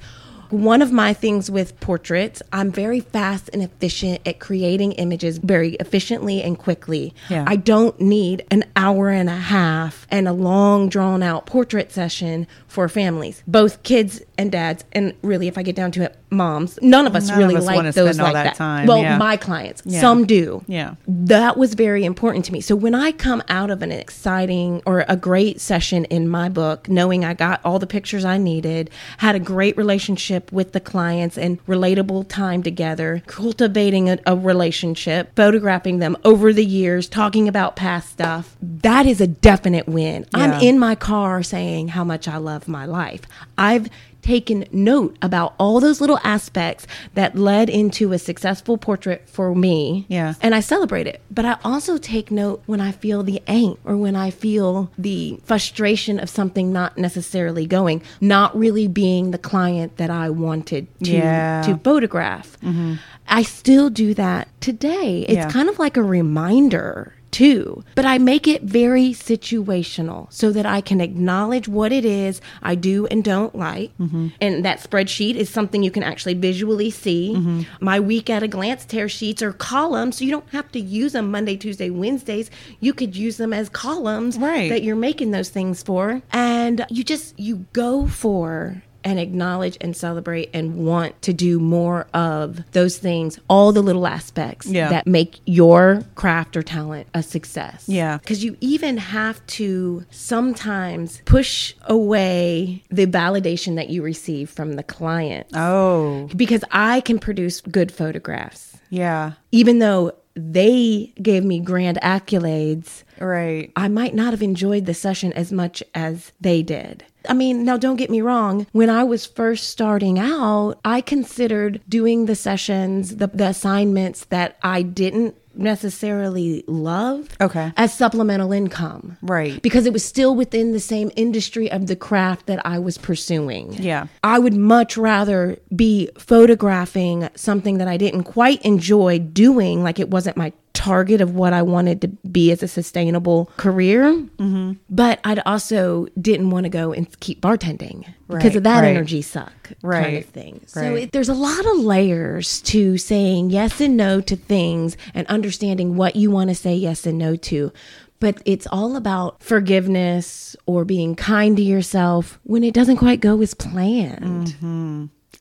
one 0.53 0.81
of 0.81 0.91
my 0.91 1.13
things 1.13 1.49
with 1.49 1.79
portraits, 1.79 2.41
I'm 2.53 2.71
very 2.71 2.99
fast 2.99 3.49
and 3.53 3.63
efficient 3.63 4.21
at 4.27 4.39
creating 4.39 4.93
images 4.93 5.39
very 5.39 5.73
efficiently 5.75 6.41
and 6.43 6.57
quickly. 6.57 7.13
Yeah. 7.29 7.43
I 7.47 7.55
don't 7.55 7.99
need 7.99 8.45
an 8.51 8.63
hour 8.75 9.09
and 9.09 9.29
a 9.29 9.35
half 9.35 10.05
and 10.11 10.27
a 10.27 10.33
long 10.33 10.89
drawn 10.89 11.23
out 11.23 11.45
portrait 11.47 11.91
session 11.91 12.45
for 12.67 12.87
families, 12.87 13.43
both 13.47 13.83
kids 13.83 14.21
and 14.37 14.51
dads, 14.51 14.83
and 14.93 15.13
really, 15.21 15.47
if 15.47 15.57
I 15.57 15.63
get 15.63 15.75
down 15.75 15.91
to 15.91 16.03
it, 16.03 16.17
moms. 16.31 16.79
None 16.81 17.05
of 17.05 17.15
us 17.15 17.27
None 17.27 17.33
of 17.33 17.39
really 17.47 17.55
us 17.57 17.65
wanna 17.65 17.77
like 17.89 17.95
those 17.95 18.17
like 18.19 18.33
that 18.33 18.43
that. 18.45 18.55
time, 18.55 18.87
Well, 18.87 19.01
yeah. 19.01 19.17
my 19.17 19.37
clients, 19.37 19.83
Yeah. 19.85 20.01
some 20.01 20.25
do 20.25 20.63
yeah. 20.67 20.95
that 21.07 21.55
was 21.57 21.75
very 21.75 22.03
important 22.05 22.45
to 22.45 22.51
me. 22.51 22.59
So 22.61 22.75
when 22.75 22.95
I 22.95 23.11
come 23.11 23.43
out 23.49 23.69
of 23.69 23.83
an 23.83 23.91
exciting 23.91 24.81
or 24.87 25.05
a 25.07 25.15
great 25.15 25.61
session 25.61 26.05
in 26.05 26.27
my 26.27 26.49
book, 26.49 26.89
knowing 26.89 27.23
I 27.23 27.35
got 27.35 27.61
all 27.63 27.77
the 27.77 27.85
pictures 27.87 28.25
I 28.25 28.39
needed, 28.39 28.89
had 29.17 29.35
a 29.35 29.39
great 29.39 29.77
relationship 29.77 30.42
with 30.51 30.71
the 30.71 30.79
clients 30.79 31.37
and 31.37 31.63
relatable 31.65 32.27
time 32.27 32.63
together, 32.63 33.21
cultivating 33.27 34.09
a, 34.09 34.19
a 34.25 34.35
relationship, 34.35 35.35
photographing 35.35 35.99
them 35.99 36.17
over 36.23 36.51
the 36.53 36.65
years, 36.65 37.07
talking 37.07 37.47
about 37.47 37.75
past 37.75 38.09
stuff, 38.09 38.55
that 38.61 39.05
is 39.05 39.21
a 39.21 39.27
definite 39.27 39.87
win. 39.87 40.25
Yeah. 40.35 40.43
I'm 40.43 40.61
in 40.61 40.79
my 40.79 40.95
car 40.95 41.43
saying 41.43 41.89
how 41.89 42.03
much 42.03 42.27
I 42.27 42.37
love 42.37 42.67
my 42.67 42.85
life. 42.85 43.21
I've 43.57 43.89
taken 44.23 44.65
note 44.71 45.15
about 45.21 45.53
all 45.59 45.79
those 45.79 46.01
little 46.01 46.19
aspects 46.23 46.87
that 47.13 47.35
led 47.37 47.69
into 47.69 48.11
a 48.13 48.17
successful 48.19 48.77
portrait 48.77 49.27
for 49.29 49.53
me. 49.53 50.05
Yeah. 50.07 50.33
And 50.41 50.55
I 50.55 50.61
celebrate 50.61 51.05
it. 51.05 51.21
But 51.29 51.45
I 51.45 51.57
also 51.63 51.97
take 51.97 52.31
note 52.31 52.63
when 52.65 52.81
I 52.81 52.91
feel 52.91 53.21
the 53.21 53.41
angst 53.47 53.77
or 53.85 53.95
when 53.97 54.15
I 54.15 54.31
feel 54.31 54.89
the 54.97 55.39
frustration 55.43 56.19
of 56.19 56.29
something 56.29 56.73
not 56.73 56.97
necessarily 56.97 57.67
going, 57.67 58.01
not 58.21 58.57
really 58.57 58.87
being 58.87 59.31
the 59.31 59.37
client 59.37 59.97
that 59.97 60.09
I 60.09 60.29
wanted 60.29 60.87
to, 61.03 61.11
Yeah. 61.11 61.61
to 61.67 61.77
photograph. 61.83 62.57
Mm-hmm. 62.61 62.93
I 63.27 63.43
still 63.43 63.89
do 63.89 64.13
that 64.15 64.47
today. 64.61 65.19
It's 65.27 65.35
Yeah. 65.35 65.49
kind 65.49 65.69
of 65.69 65.79
like 65.79 65.97
a 65.97 66.03
reminder 66.03 67.13
too. 67.33 67.83
But 67.95 68.05
I 68.05 68.17
make 68.17 68.47
it 68.47 68.61
very 68.61 69.09
situational 69.09 70.31
so 70.31 70.51
that 70.51 70.65
I 70.65 70.79
can 70.81 71.01
acknowledge 71.01 71.67
what 71.67 71.91
it 71.91 72.05
is 72.05 72.39
I 72.61 72.75
do 72.75 73.07
and 73.07 73.23
don't 73.23 73.55
like. 73.55 73.95
Mm-hmm. 73.97 74.27
And 74.39 74.63
that 74.63 74.79
spreadsheet 74.79 75.35
is 75.35 75.49
something 75.49 75.83
you 75.83 75.91
can 75.91 76.03
actually 76.03 76.35
visually 76.35 76.89
see. 76.91 77.33
Mm-hmm. 77.35 77.61
My 77.83 77.99
week 77.99 78.29
at 78.29 78.43
a 78.43 78.47
glance 78.47 78.85
tear 78.85 79.09
sheets 79.09 79.41
are 79.41 79.51
columns, 79.53 80.17
so 80.17 80.25
you 80.25 80.31
don't 80.31 80.49
have 80.51 80.71
to 80.71 80.79
use 80.79 81.13
them 81.13 81.31
Monday, 81.31 81.57
Tuesday, 81.57 81.89
Wednesdays. 81.89 82.49
You 82.79 82.93
could 82.93 83.15
use 83.15 83.37
them 83.37 83.51
as 83.51 83.67
columns 83.69 84.37
Right. 84.37 84.69
that 84.69 84.83
you're 84.83 84.95
making 84.95 85.31
those 85.31 85.49
things 85.49 85.83
for. 85.83 86.21
And 86.31 86.85
you 86.89 87.03
just 87.03 87.37
you 87.39 87.65
go 87.73 88.07
for 88.07 88.83
and 89.03 89.19
acknowledge 89.19 89.77
and 89.81 89.95
celebrate 89.95 90.49
and 90.53 90.85
want 90.85 91.21
to 91.23 91.33
do 91.33 91.59
more 91.59 92.07
of 92.13 92.61
those 92.71 92.97
things, 92.97 93.39
all 93.49 93.71
the 93.71 93.81
little 93.81 94.07
aspects 94.07 94.67
Yeah. 94.67 94.89
that 94.89 95.05
make 95.07 95.39
your 95.45 96.03
craft 96.15 96.55
or 96.57 96.63
talent 96.63 97.07
a 97.13 97.21
success. 97.23 97.85
Yeah. 97.87 98.17
Because 98.17 98.43
you 98.43 98.55
even 98.61 98.97
have 98.97 99.45
to 99.47 100.05
sometimes 100.11 101.21
push 101.25 101.73
away 101.87 102.83
the 102.89 103.05
validation 103.07 103.75
that 103.75 103.89
you 103.89 104.01
receive 104.01 104.49
from 104.49 104.73
the 104.73 104.83
client. 104.83 105.47
Oh, 105.53 106.29
Because 106.35 106.63
I 106.71 107.01
can 107.01 107.19
produce 107.19 107.61
good 107.61 107.91
photographs, 107.91 108.77
yeah. 108.89 109.33
even 109.51 109.79
though 109.79 110.11
they 110.35 111.13
gave 111.21 111.43
me 111.43 111.59
grand 111.59 111.99
accolades. 112.01 113.03
Right. 113.19 113.71
I 113.75 113.87
might 113.87 114.15
not 114.15 114.31
have 114.31 114.41
enjoyed 114.41 114.85
the 114.85 114.93
session 114.93 115.31
as 115.33 115.51
much 115.51 115.83
as 115.93 116.31
they 116.41 116.63
did. 116.63 117.05
I 117.29 117.33
mean, 117.33 117.63
now 117.63 117.77
don't 117.77 117.95
get 117.95 118.09
me 118.09 118.21
wrong. 118.21 118.67
When 118.71 118.89
I 118.89 119.03
was 119.03 119.25
first 119.25 119.69
starting 119.69 120.19
out, 120.19 120.79
I 120.83 121.01
considered 121.01 121.81
doing 121.87 122.25
the 122.25 122.35
sessions, 122.35 123.17
the, 123.17 123.27
the 123.27 123.47
assignments 123.47 124.25
that 124.25 124.57
I 124.61 124.81
didn't 124.81 125.35
necessarily 125.55 126.63
love 126.67 127.27
Okay. 127.41 127.71
as 127.77 127.93
supplemental 127.93 128.51
income. 128.51 129.17
Right. 129.21 129.61
Because 129.61 129.85
it 129.85 129.93
was 129.93 130.03
still 130.03 130.35
within 130.35 130.71
the 130.71 130.79
same 130.79 131.11
industry 131.15 131.71
of 131.71 131.87
the 131.87 131.95
craft 131.95 132.47
that 132.47 132.65
I 132.65 132.79
was 132.79 132.97
pursuing. 132.97 133.73
Yeah. 133.73 134.07
I 134.23 134.39
would 134.39 134.53
much 134.53 134.97
rather 134.97 135.57
be 135.75 136.09
photographing 136.17 137.29
something 137.35 137.77
that 137.77 137.87
I 137.87 137.97
didn't 137.97 138.23
quite 138.23 138.61
enjoy 138.63 139.19
doing, 139.19 139.83
like 139.83 139.99
it 139.99 140.09
wasn't 140.09 140.37
my 140.37 140.53
target 140.73 141.21
of 141.21 141.35
what 141.35 141.53
I 141.53 141.61
wanted 141.61 142.01
to 142.01 142.07
be 142.07 142.51
as 142.51 142.63
a 142.63 142.67
sustainable 142.67 143.51
career. 143.57 144.03
Mm-hmm. 144.11 144.73
But 144.89 145.19
I'd 145.23 145.39
also 145.45 146.07
didn't 146.19 146.49
want 146.49 146.63
to 146.65 146.69
go 146.69 146.91
and 146.93 147.19
keep 147.19 147.41
bartending 147.41 148.05
because 148.27 148.43
Right, 148.43 148.55
of 148.55 148.63
that 148.63 148.81
right. 148.81 148.89
energy 148.89 149.21
suck 149.21 149.71
kind 150.03 150.17
of 150.17 150.25
thing. 150.25 150.61
So 150.65 150.95
it, 150.95 151.11
there's 151.11 151.29
a 151.29 151.33
lot 151.35 151.65
of 151.65 151.77
layers 151.77 152.59
to 152.61 152.97
saying 152.97 153.51
yes 153.51 153.79
and 153.79 153.95
no 153.95 154.19
to 154.21 154.35
things 154.35 154.97
and 155.13 155.27
understanding 155.27 155.95
what 155.95 156.15
you 156.15 156.31
want 156.31 156.49
to 156.49 156.55
say 156.55 156.75
yes 156.75 157.05
and 157.05 157.17
no 157.17 157.35
to. 157.35 157.71
But 158.19 158.41
it's 158.45 158.67
all 158.71 158.95
about 158.95 159.43
forgiveness 159.43 160.55
or 160.65 160.85
being 160.85 161.15
kind 161.15 161.55
to 161.57 161.63
yourself 161.63 162.39
when 162.43 162.63
it 162.63 162.73
doesn't 162.73 162.97
quite 162.97 163.19
go 163.19 163.41
as 163.41 163.53
planned. 163.53 164.55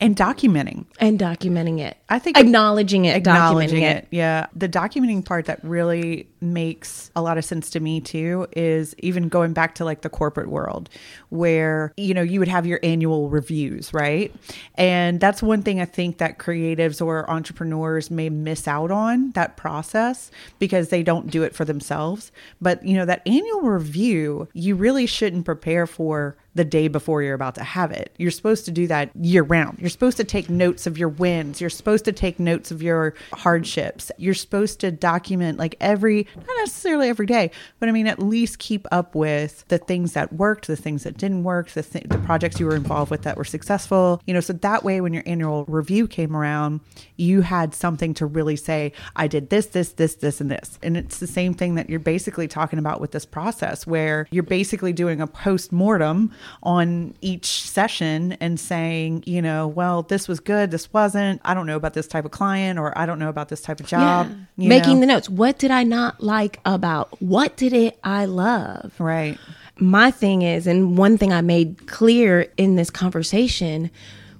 And 0.00 0.16
documenting. 0.16 0.86
and 0.98 1.18
documenting 1.18 1.78
it. 1.80 1.96
I 2.08 2.18
think 2.18 2.38
acknowledging 2.38 3.04
it, 3.04 3.16
acknowledging 3.16 3.82
documenting 3.82 3.96
it. 3.96 4.08
Yeah. 4.10 4.46
The 4.54 4.68
documenting 4.68 5.24
part 5.24 5.46
that 5.46 5.62
really 5.62 6.28
makes 6.40 7.10
a 7.14 7.22
lot 7.22 7.38
of 7.38 7.44
sense 7.44 7.70
to 7.70 7.80
me 7.80 8.00
too 8.00 8.46
is 8.56 8.94
even 8.98 9.28
going 9.28 9.52
back 9.52 9.76
to 9.76 9.84
like 9.84 10.02
the 10.02 10.10
corporate 10.10 10.48
world 10.48 10.88
where, 11.28 11.92
you 11.96 12.14
know, 12.14 12.22
you 12.22 12.38
would 12.38 12.48
have 12.48 12.66
your 12.66 12.80
annual 12.82 13.30
reviews, 13.30 13.94
right? 13.94 14.34
And 14.74 15.20
that's 15.20 15.42
one 15.42 15.62
thing 15.62 15.80
I 15.80 15.84
think 15.84 16.18
that 16.18 16.38
creatives 16.38 17.04
or 17.04 17.28
entrepreneurs 17.30 18.10
may 18.10 18.28
miss 18.28 18.66
out 18.66 18.90
on 18.90 19.30
that 19.32 19.56
process 19.56 20.30
because 20.58 20.88
they 20.88 21.02
don't 21.02 21.30
do 21.30 21.42
it 21.42 21.54
for 21.54 21.64
themselves. 21.64 22.32
But, 22.60 22.84
you 22.84 22.96
know, 22.96 23.04
that 23.06 23.22
annual 23.26 23.62
review, 23.62 24.48
you 24.52 24.74
really 24.74 25.06
shouldn't 25.06 25.44
prepare 25.44 25.86
for 25.86 26.36
the 26.54 26.64
day 26.64 26.88
before 26.88 27.22
you're 27.22 27.34
about 27.34 27.54
to 27.54 27.64
have 27.64 27.90
it. 27.90 28.14
You're 28.18 28.30
supposed 28.30 28.64
to 28.66 28.70
do 28.70 28.86
that 28.88 29.10
year 29.16 29.42
round. 29.42 29.78
You're 29.78 29.90
supposed 29.90 30.16
to 30.18 30.24
take 30.24 30.50
notes 30.50 30.86
of 30.86 30.98
your 30.98 31.08
wins. 31.08 31.60
You're 31.60 31.70
supposed 31.70 32.04
to 32.04 32.12
take 32.12 32.38
notes 32.38 32.70
of 32.70 32.82
your 32.82 33.14
hardships. 33.32 34.10
You're 34.18 34.34
supposed 34.34 34.80
to 34.80 34.90
document 34.90 35.58
like 35.58 35.76
every, 35.80 36.26
not 36.36 36.56
necessarily 36.58 37.08
every 37.08 37.26
day, 37.26 37.50
but 37.78 37.88
I 37.88 37.92
mean, 37.92 38.06
at 38.06 38.18
least 38.18 38.58
keep 38.58 38.86
up 38.92 39.14
with 39.14 39.64
the 39.68 39.78
things 39.78 40.12
that 40.12 40.32
worked, 40.32 40.66
the 40.66 40.76
things 40.76 41.04
that 41.04 41.16
didn't 41.16 41.44
work, 41.44 41.70
the, 41.70 41.82
th- 41.82 42.08
the 42.08 42.18
projects 42.18 42.60
you 42.60 42.66
were 42.66 42.76
involved 42.76 43.10
with 43.10 43.22
that 43.22 43.36
were 43.36 43.44
successful. 43.44 44.20
You 44.26 44.34
know, 44.34 44.40
so 44.40 44.52
that 44.52 44.84
way 44.84 45.00
when 45.00 45.14
your 45.14 45.22
annual 45.26 45.64
review 45.66 46.06
came 46.06 46.36
around, 46.36 46.80
you 47.16 47.40
had 47.40 47.74
something 47.74 48.14
to 48.14 48.26
really 48.26 48.56
say, 48.56 48.92
I 49.16 49.26
did 49.26 49.50
this, 49.50 49.66
this, 49.66 49.92
this, 49.92 50.16
this, 50.16 50.40
and 50.40 50.50
this. 50.50 50.78
And 50.82 50.96
it's 50.96 51.18
the 51.18 51.26
same 51.26 51.54
thing 51.54 51.76
that 51.76 51.88
you're 51.88 51.98
basically 51.98 52.48
talking 52.48 52.78
about 52.78 53.00
with 53.00 53.12
this 53.12 53.24
process 53.24 53.86
where 53.86 54.26
you're 54.30 54.42
basically 54.42 54.92
doing 54.92 55.20
a 55.20 55.26
post 55.26 55.72
mortem 55.72 56.32
on 56.62 57.14
each 57.20 57.62
session 57.62 58.32
and 58.40 58.58
saying, 58.58 59.24
you 59.26 59.42
know, 59.42 59.66
well, 59.66 60.02
this 60.02 60.28
was 60.28 60.40
good, 60.40 60.70
this 60.70 60.92
wasn't. 60.92 61.40
I 61.44 61.54
don't 61.54 61.66
know 61.66 61.76
about 61.76 61.94
this 61.94 62.06
type 62.06 62.24
of 62.24 62.30
client 62.30 62.78
or 62.78 62.96
I 62.96 63.06
don't 63.06 63.18
know 63.18 63.28
about 63.28 63.48
this 63.48 63.60
type 63.60 63.80
of 63.80 63.86
job. 63.86 64.30
you 64.56 64.68
Making 64.68 64.94
know? 64.94 65.00
the 65.00 65.06
notes. 65.06 65.28
What 65.28 65.58
did 65.58 65.70
I 65.70 65.82
not 65.84 66.22
like 66.22 66.60
about? 66.64 67.20
What 67.22 67.56
did 67.56 67.72
it 67.72 67.98
I 68.04 68.24
love? 68.26 68.92
right. 68.98 69.38
my 69.78 70.10
thing 70.10 70.42
is, 70.42 70.66
and 70.66 70.96
one 70.96 71.18
thing 71.18 71.32
I 71.32 71.40
made 71.40 71.86
clear 71.86 72.46
in 72.56 72.76
this 72.76 72.90
conversation 72.90 73.90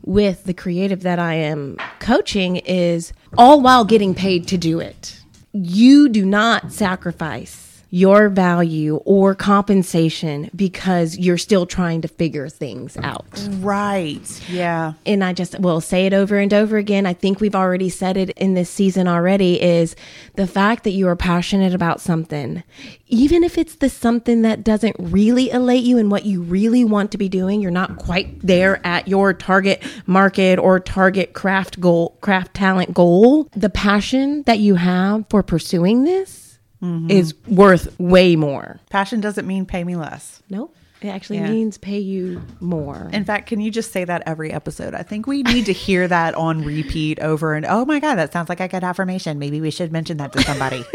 with 0.04 0.44
the 0.44 0.54
creative 0.54 1.02
that 1.02 1.18
I 1.18 1.34
am 1.34 1.76
coaching 2.00 2.56
is 2.56 3.12
all 3.38 3.60
while 3.60 3.84
getting 3.84 4.14
paid 4.14 4.48
to 4.48 4.58
do 4.58 4.80
it. 4.80 5.20
You 5.52 6.08
do 6.08 6.24
not 6.24 6.72
sacrifice 6.72 7.71
your 7.94 8.30
value 8.30 8.96
or 9.04 9.34
compensation 9.34 10.50
because 10.56 11.18
you're 11.18 11.36
still 11.36 11.66
trying 11.66 12.00
to 12.00 12.08
figure 12.08 12.48
things 12.48 12.96
out. 13.02 13.26
Right. 13.60 14.48
Yeah. 14.48 14.94
And 15.04 15.22
I 15.22 15.34
just 15.34 15.60
will 15.60 15.82
say 15.82 16.06
it 16.06 16.14
over 16.14 16.38
and 16.38 16.54
over 16.54 16.78
again. 16.78 17.04
I 17.04 17.12
think 17.12 17.38
we've 17.38 17.54
already 17.54 17.90
said 17.90 18.16
it 18.16 18.30
in 18.30 18.54
this 18.54 18.70
season 18.70 19.06
already 19.06 19.60
is 19.60 19.94
the 20.36 20.46
fact 20.46 20.84
that 20.84 20.92
you 20.92 21.06
are 21.06 21.14
passionate 21.14 21.74
about 21.74 22.00
something, 22.00 22.62
even 23.08 23.44
if 23.44 23.58
it's 23.58 23.74
the 23.74 23.90
something 23.90 24.40
that 24.40 24.64
doesn't 24.64 24.96
really 24.98 25.50
elate 25.50 25.84
you 25.84 25.98
and 25.98 26.10
what 26.10 26.24
you 26.24 26.40
really 26.40 26.84
want 26.84 27.12
to 27.12 27.18
be 27.18 27.28
doing, 27.28 27.60
you're 27.60 27.70
not 27.70 27.98
quite 27.98 28.40
there 28.40 28.80
at 28.86 29.06
your 29.06 29.34
target 29.34 29.82
market 30.06 30.58
or 30.58 30.80
target 30.80 31.34
craft 31.34 31.78
goal, 31.78 32.16
craft 32.22 32.54
talent 32.54 32.94
goal. 32.94 33.50
The 33.54 33.68
passion 33.68 34.44
that 34.44 34.60
you 34.60 34.76
have 34.76 35.26
for 35.28 35.42
pursuing 35.42 36.04
this 36.04 36.41
Mm-hmm. 36.82 37.10
is 37.10 37.34
worth 37.46 37.94
way 38.00 38.34
more. 38.34 38.80
Passion 38.90 39.20
doesn't 39.20 39.46
mean 39.46 39.66
pay 39.66 39.84
me 39.84 39.94
less. 39.94 40.42
Nope. 40.50 40.74
It 41.00 41.08
actually 41.08 41.38
Yeah. 41.38 41.50
means 41.50 41.78
pay 41.78 41.98
you 41.98 42.42
more. 42.60 43.08
In 43.12 43.24
fact, 43.24 43.48
can 43.48 43.60
you 43.60 43.70
just 43.70 43.92
say 43.92 44.04
that 44.04 44.22
every 44.26 44.52
episode? 44.52 44.92
I 44.94 45.02
think 45.02 45.26
we 45.26 45.42
need 45.44 45.66
to 45.66 45.72
hear 45.72 46.06
that 46.08 46.34
on 46.34 46.64
repeat 46.64 47.18
over 47.20 47.54
and 47.54 47.64
oh 47.66 47.84
my 47.84 48.00
god, 48.00 48.16
that 48.16 48.32
sounds 48.32 48.48
like 48.48 48.60
a 48.60 48.68
good 48.68 48.84
affirmation. 48.84 49.38
Maybe 49.38 49.60
we 49.60 49.70
should 49.70 49.92
mention 49.92 50.16
that 50.18 50.32
to 50.32 50.42
somebody. 50.42 50.84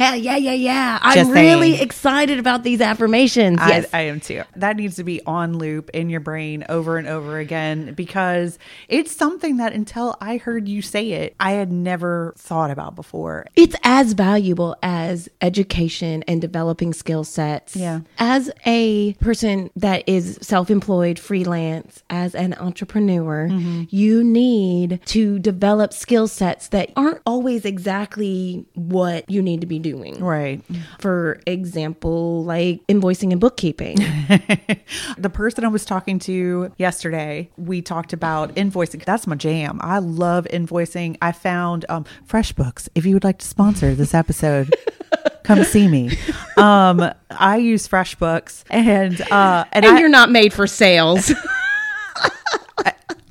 Hell 0.00 0.16
yeah, 0.16 0.36
yeah, 0.36 0.52
yeah. 0.52 0.98
I'm 1.02 1.30
really 1.30 1.72
saying. 1.72 1.82
excited 1.82 2.38
about 2.38 2.62
these 2.62 2.80
affirmations. 2.80 3.58
Yes. 3.60 3.86
I, 3.92 3.98
I 3.98 4.00
am 4.04 4.18
too. 4.18 4.42
That 4.56 4.76
needs 4.76 4.96
to 4.96 5.04
be 5.04 5.20
on 5.26 5.58
loop 5.58 5.90
in 5.90 6.08
your 6.08 6.20
brain 6.20 6.64
over 6.70 6.96
and 6.96 7.06
over 7.06 7.38
again 7.38 7.92
because 7.92 8.58
it's 8.88 9.14
something 9.14 9.58
that 9.58 9.74
until 9.74 10.16
I 10.18 10.38
heard 10.38 10.68
you 10.68 10.80
say 10.80 11.10
it, 11.12 11.36
I 11.38 11.52
had 11.52 11.70
never 11.70 12.32
thought 12.38 12.70
about 12.70 12.94
before. 12.96 13.44
it's 13.56 13.76
as 13.84 14.14
valuable 14.14 14.74
as 14.82 15.28
education 15.42 16.24
and 16.26 16.40
developing 16.40 16.94
skill 16.94 17.22
sets. 17.22 17.76
Yeah. 17.76 18.00
As 18.18 18.50
a 18.64 19.12
person 19.20 19.70
that 19.76 20.08
is 20.08 20.38
self 20.40 20.70
employed, 20.70 21.18
freelance, 21.18 22.02
as 22.08 22.34
an 22.34 22.54
entrepreneur, 22.54 23.48
Mm-hmm. 23.50 23.82
you 23.90 24.24
need 24.24 25.00
to 25.06 25.38
develop 25.40 25.92
skill 25.92 26.26
sets 26.26 26.68
that 26.68 26.90
aren't 26.96 27.20
always 27.26 27.64
exactly 27.64 28.64
what 28.74 29.28
you 29.28 29.42
need 29.42 29.60
to 29.60 29.66
be 29.66 29.78
doing. 29.78 29.89
Right. 30.22 30.62
For 30.98 31.40
example, 31.46 32.44
like 32.44 32.86
invoicing 32.86 33.32
and 33.32 33.40
bookkeeping. 33.40 33.98
The 35.18 35.30
person 35.30 35.64
I 35.64 35.68
was 35.68 35.84
talking 35.84 36.18
to 36.20 36.72
yesterday, 36.78 37.50
we 37.56 37.82
talked 37.82 38.12
about 38.12 38.54
invoicing. 38.54 39.04
That's 39.04 39.26
my 39.26 39.36
jam. 39.36 39.78
I 39.82 39.98
love 39.98 40.46
invoicing. 40.50 41.16
I 41.20 41.32
found 41.32 41.84
um, 41.88 42.04
FreshBooks. 42.26 42.88
If 42.94 43.04
you 43.06 43.14
would 43.14 43.24
like 43.24 43.38
to 43.38 43.46
sponsor 43.46 43.94
this 43.94 44.14
episode, 44.14 44.74
come 45.44 45.62
see 45.64 45.88
me. 45.88 46.16
Um, 46.56 47.12
I 47.30 47.56
use 47.56 47.86
FreshBooks, 47.88 48.64
and 48.70 49.20
uh, 49.30 49.64
and, 49.72 49.84
and 49.84 49.96
I, 49.96 50.00
you're 50.00 50.08
not 50.08 50.30
made 50.30 50.52
for 50.52 50.66
sales. 50.66 51.32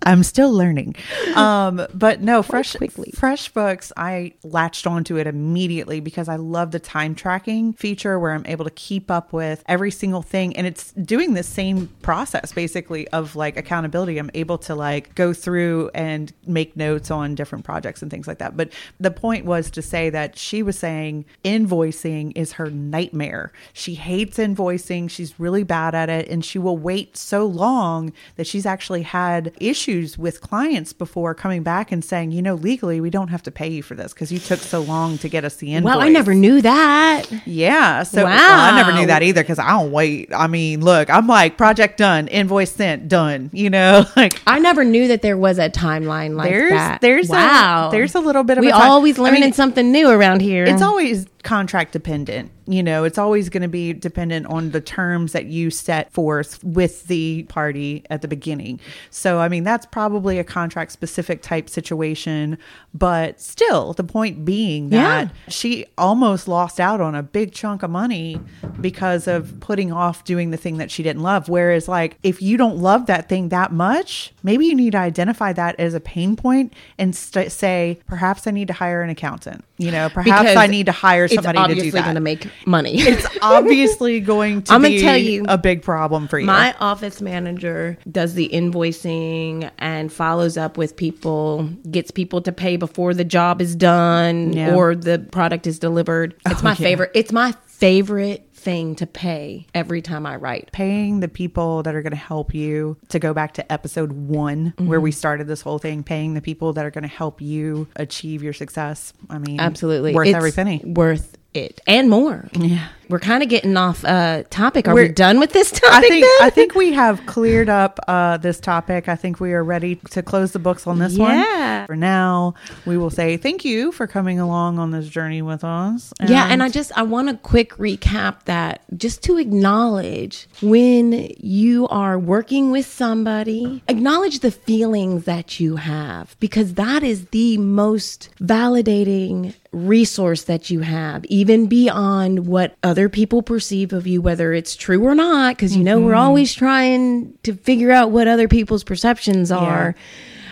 I'm 0.04 0.24
still 0.24 0.52
learning. 0.52 0.96
Um, 1.36 1.86
but 1.94 2.22
no, 2.22 2.42
Fresh 2.44 2.76
quickly. 2.76 3.14
FreshBooks, 3.16 3.92
I 3.96 4.34
latched 4.44 4.86
onto 4.88 5.16
it 5.16 5.28
immediately 5.28 6.00
because 6.02 6.28
I 6.28 6.36
love 6.36 6.72
the 6.72 6.80
time 6.80 7.16
tracking 7.16 7.72
feature 7.74 8.20
where 8.20 8.34
I'm 8.34 8.46
able 8.46 8.66
to 8.66 8.72
keep 8.72 9.10
up 9.10 9.32
with 9.32 9.64
every 9.68 9.92
single 9.92 10.22
thing. 10.22 10.58
And 10.58 10.68
it's 10.68 10.92
doing 10.94 11.36
the 11.36 11.44
same 11.44 11.88
process 12.02 12.52
basically 12.52 13.08
of 13.10 13.36
like 13.36 13.56
accountability. 13.58 14.18
I'm 14.18 14.32
able 14.34 14.58
to 14.60 14.76
like 14.76 15.16
go 15.16 15.34
through 15.34 15.92
and 15.94 16.34
make 16.46 16.76
notes 16.76 17.10
on 17.10 17.36
different 17.36 17.64
projects 17.64 18.02
and 18.02 18.12
things 18.12 18.28
like 18.28 18.40
that. 18.40 18.58
But 18.58 18.74
the 19.00 19.12
point 19.12 19.46
was 19.46 19.72
to 19.72 19.82
say 19.82 20.10
that 20.10 20.38
she 20.38 20.62
was 20.62 20.78
saying 20.78 21.26
invoicing 21.46 22.34
is 22.36 22.54
her 22.54 22.70
nightmare. 22.70 23.54
She 23.72 23.94
hates 23.94 24.38
invoicing. 24.38 25.10
She's 25.10 25.40
really 25.40 25.64
bad 25.64 25.96
at 25.96 26.10
it. 26.10 26.28
And 26.28 26.44
she 26.44 26.60
will 26.60 26.78
wait 26.78 27.16
so 27.16 27.46
long 27.46 28.12
that 28.36 28.48
she's 28.48 28.66
actually 28.66 29.04
had 29.04 29.54
issues 29.62 29.89
with 29.90 30.42
clients 30.42 30.94
before 30.94 31.34
coming 31.34 31.64
back 31.64 31.92
and 31.92 32.04
saying, 32.04 32.32
you 32.32 32.42
know, 32.42 32.56
legally, 32.56 33.02
we 33.02 33.10
don't 33.10 33.30
have 33.30 33.42
to 33.44 33.52
pay 33.52 33.68
you 33.70 33.82
for 33.82 33.96
this 33.96 34.14
because 34.14 34.32
you 34.32 34.38
took 34.40 34.60
so 34.60 34.82
long 34.82 35.18
to 35.20 35.30
get 35.30 35.44
us 35.44 35.56
the 35.56 35.74
invoice. 35.74 35.92
well, 35.92 36.02
I 36.02 36.10
never 36.10 36.36
knew 36.36 36.62
that. 36.62 37.26
Yeah. 37.46 38.04
So 38.04 38.24
Wow. 38.24 38.30
well, 38.30 38.74
I 38.74 38.76
never 38.78 38.94
knew 38.94 39.08
that 39.08 39.24
either 39.24 39.42
because 39.42 39.58
I 39.60 39.70
don't 39.72 39.92
wait. 39.92 40.30
I 40.34 40.48
mean, 40.48 40.82
look, 40.82 41.10
I'm 41.10 41.26
like, 41.28 41.58
project 41.58 41.98
done, 41.98 42.28
invoice 42.28 42.72
sent, 42.72 43.08
done. 43.08 43.50
You 43.54 43.70
know, 43.70 44.06
like 44.16 44.40
I 44.46 44.60
never 44.60 44.84
knew 44.84 45.08
that 45.08 45.22
there 45.22 45.38
was 45.38 45.58
a 45.58 45.70
timeline 45.70 46.36
like 46.36 46.50
there's 46.50 46.72
that. 46.72 47.02
there's 47.02 47.30
wow. 47.30 47.88
a, 47.88 47.92
there's 47.92 48.16
a 48.16 48.20
little 48.20 48.44
bit 48.44 48.58
of 48.58 48.64
we 48.64 48.72
always 48.72 49.18
I 49.18 49.24
learning 49.24 49.42
mean, 49.42 49.54
something 49.54 49.92
new 49.92 50.10
around 50.10 50.42
here. 50.42 50.66
it's 50.66 50.82
always 50.82 51.26
contract 51.44 51.94
dependent. 51.94 52.52
You 52.68 52.84
know, 52.84 53.04
it's 53.04 53.18
always 53.18 53.50
going 53.50 53.64
to 53.64 53.68
be 53.70 53.94
dependent 53.94 54.46
on 54.46 54.72
the 54.72 54.82
terms 54.82 55.32
that 55.32 55.46
you 55.46 55.72
set 55.72 56.12
forth 56.12 56.64
with 56.64 57.08
the 57.08 57.44
party 57.44 58.04
at 58.12 58.22
the 58.22 58.28
beginning. 58.28 58.80
So, 59.10 59.40
I 59.40 59.50
mean, 59.50 59.64
that's 59.64 59.88
probably 59.88 60.38
a 60.38 60.44
contract 60.44 60.92
specific 60.92 61.42
type 61.42 61.68
situation, 61.70 62.60
but 62.94 63.42
still, 63.42 63.94
the 63.94 64.04
point 64.04 64.46
being 64.46 64.90
that 64.90 65.32
she 65.48 65.86
almost 65.98 66.48
lost 66.48 66.80
out 66.80 67.02
on 67.02 67.16
a 67.16 67.24
big 67.24 67.54
chunk 67.54 67.82
of 67.82 67.90
money 67.90 68.40
because 68.80 69.28
of 69.28 69.60
putting 69.62 69.92
off 69.92 70.24
doing 70.24 70.52
the 70.52 70.58
thing 70.58 70.78
that 70.78 70.92
she 70.92 71.02
didn't 71.02 71.24
love. 71.24 71.50
Whereas, 71.50 71.88
like, 71.88 72.18
if 72.22 72.40
you 72.40 72.56
don't 72.56 72.78
love 72.78 73.08
that 73.08 73.28
thing 73.30 73.50
that 73.50 73.72
much, 73.72 74.32
maybe 74.44 74.68
you 74.68 74.76
need 74.76 74.92
to 74.92 75.00
identify 75.00 75.54
that 75.54 75.80
as 75.80 75.96
a 75.96 76.00
pain 76.00 76.36
point 76.36 76.74
and 77.00 77.16
st- 77.16 77.52
say, 77.52 78.00
perhaps 78.06 78.46
I 78.46 78.52
need 78.52 78.68
to 78.68 78.74
hire 78.74 79.02
an 79.02 79.10
accountant. 79.10 79.64
You 79.78 79.92
know, 79.92 80.10
perhaps 80.10 80.42
Because 80.42 80.58
I 80.58 80.68
need 80.68 80.86
to 80.88 80.92
hire 80.92 81.28
somebody 81.36 81.58
to 81.58 81.66
do 81.66 81.72
obviously 81.72 82.02
going 82.02 82.16
to 82.16 82.22
make 82.22 82.48
money. 82.66 82.94
it's 83.02 83.28
obviously 83.42 84.20
going 84.20 84.64
to 84.64 84.74
I'm 84.74 84.82
gonna 84.82 84.96
be 84.96 85.02
tell 85.02 85.18
you, 85.18 85.46
a 85.48 85.58
big 85.58 85.82
problem 85.82 86.28
for 86.28 86.40
you. 86.40 86.46
My 86.46 86.76
office 86.80 87.22
manager 87.22 87.98
does 88.12 88.34
the 88.34 88.50
invoicing 88.50 89.70
and 89.80 90.12
follows 90.12 90.58
up 90.58 90.78
with 90.78 90.96
people, 90.96 91.70
gets 91.90 92.12
people 92.12 92.42
to 92.42 92.52
pay 92.52 92.78
before 92.78 93.14
the 93.14 93.24
job 93.26 93.62
is 93.62 93.76
done 93.76 94.54
Yeah. 94.54 94.76
or 94.76 94.96
the 94.96 95.20
product 95.32 95.68
is 95.68 95.80
delivered. 95.80 96.36
It's 96.46 96.62
oh, 96.62 96.64
my 96.64 96.72
yeah. 96.72 96.76
favorite. 96.76 97.12
It's 97.14 97.32
my 97.32 97.54
favorite 97.68 98.49
thing 98.60 98.96
to 98.96 99.08
pay 99.08 99.66
every 99.74 100.02
time 100.02 100.26
I 100.26 100.36
write. 100.36 100.70
paying 100.72 101.20
the 101.22 101.28
people 101.28 101.82
that 101.84 101.96
are 101.96 102.02
going 102.02 102.12
to 102.12 102.18
help 102.18 102.54
you 102.54 102.98
to 103.10 103.20
go 103.20 103.34
back 103.34 103.54
to 103.56 103.72
episode 103.72 104.12
one 104.12 104.74
where 104.78 105.00
Mm-hmm. 105.00 105.04
we 105.04 105.12
started 105.12 105.48
this 105.48 105.62
whole 105.62 105.80
thing 105.80 106.04
paying 106.04 106.34
the 106.34 106.42
people 106.42 106.74
that 106.74 106.86
are 106.86 106.92
going 106.92 107.04
to 107.04 107.08
help 107.08 107.42
you 107.42 107.88
achieve 107.96 108.44
your 108.44 108.54
success 108.54 109.14
i 109.30 109.38
mean 109.38 109.60
Absolutely. 109.60 110.14
worth 110.14 110.28
It's 110.28 110.36
every 110.36 110.52
penny 110.52 110.82
Worth 110.86 111.38
it 111.54 111.80
and 111.88 112.10
more. 112.10 112.48
yeah 112.54 112.90
we're 113.10 113.20
kind 113.20 113.42
of 113.44 113.50
getting 113.50 113.76
off 113.76 114.06
uh, 114.06 114.44
topic. 114.50 114.88
Are 114.88 114.94
we 114.94 115.02
We're- 115.04 115.14
done 115.14 115.40
with 115.40 115.52
this 115.52 115.72
topic? 115.72 115.88
I 115.94 116.02
think? 116.02 116.26
I 116.42 116.50
think 116.50 116.76
we 116.76 116.94
have 116.94 117.26
cleared 117.26 117.70
up 117.70 118.00
uh, 118.08 118.38
this 118.38 118.60
topic. 118.60 119.10
I 119.10 119.16
think 119.16 119.40
we 119.40 119.54
are 119.54 119.64
ready 119.64 119.96
to 120.12 120.22
close 120.22 120.52
the 120.52 120.60
books 120.60 120.86
on 120.88 121.00
this 121.00 121.14
Yeah. 121.18 121.80
one. 121.80 121.88
For 121.88 121.96
now, 121.96 122.54
we 122.86 122.98
will 122.98 123.10
say 123.10 123.36
thank 123.38 123.66
you 123.66 123.92
for 123.92 124.06
coming 124.08 124.40
along 124.40 124.78
on 124.80 124.92
this 124.92 125.08
journey 125.08 125.42
with 125.42 125.64
us. 125.64 126.14
Yeah, 126.26 126.48
and 126.50 126.62
I 126.62 126.70
just 126.70 126.92
I 126.98 127.04
want 127.04 127.30
to 127.30 127.36
quick 127.38 127.72
recap 127.78 128.44
that 128.46 128.82
just 128.98 129.24
to 129.24 129.38
acknowledge 129.38 130.48
when 130.62 131.32
you 131.40 131.88
are 131.88 132.20
working 132.20 132.70
with 132.72 132.86
somebody, 132.86 133.82
acknowledge 133.88 134.40
the 134.42 134.52
feelings 134.52 135.26
that 135.26 135.60
you 135.60 135.78
have 135.78 136.36
because 136.40 136.76
that 136.76 137.02
is 137.04 137.26
the 137.28 137.58
most 137.58 138.30
validating 138.42 139.54
resource 139.72 140.44
that 140.46 140.70
you 140.72 140.80
have 140.80 141.24
even 141.26 141.68
beyond 141.68 142.48
what 142.48 142.76
other 142.82 142.99
people 143.08 143.42
perceive 143.42 143.94
of 143.94 144.08
you 144.08 144.22
whether 144.22 144.52
it's 144.52 144.76
true 144.76 145.02
or 145.06 145.16
not 145.16 145.56
because 145.56 145.78
you 145.78 145.84
know 145.84 146.00
we're 146.00 146.12
mm-hmm. 146.12 146.20
always 146.20 146.54
trying 146.54 147.34
to 147.44 147.54
figure 147.54 147.92
out 147.92 148.12
what 148.12 148.28
other 148.28 148.48
people's 148.48 148.84
perceptions 148.84 149.52
are 149.52 149.96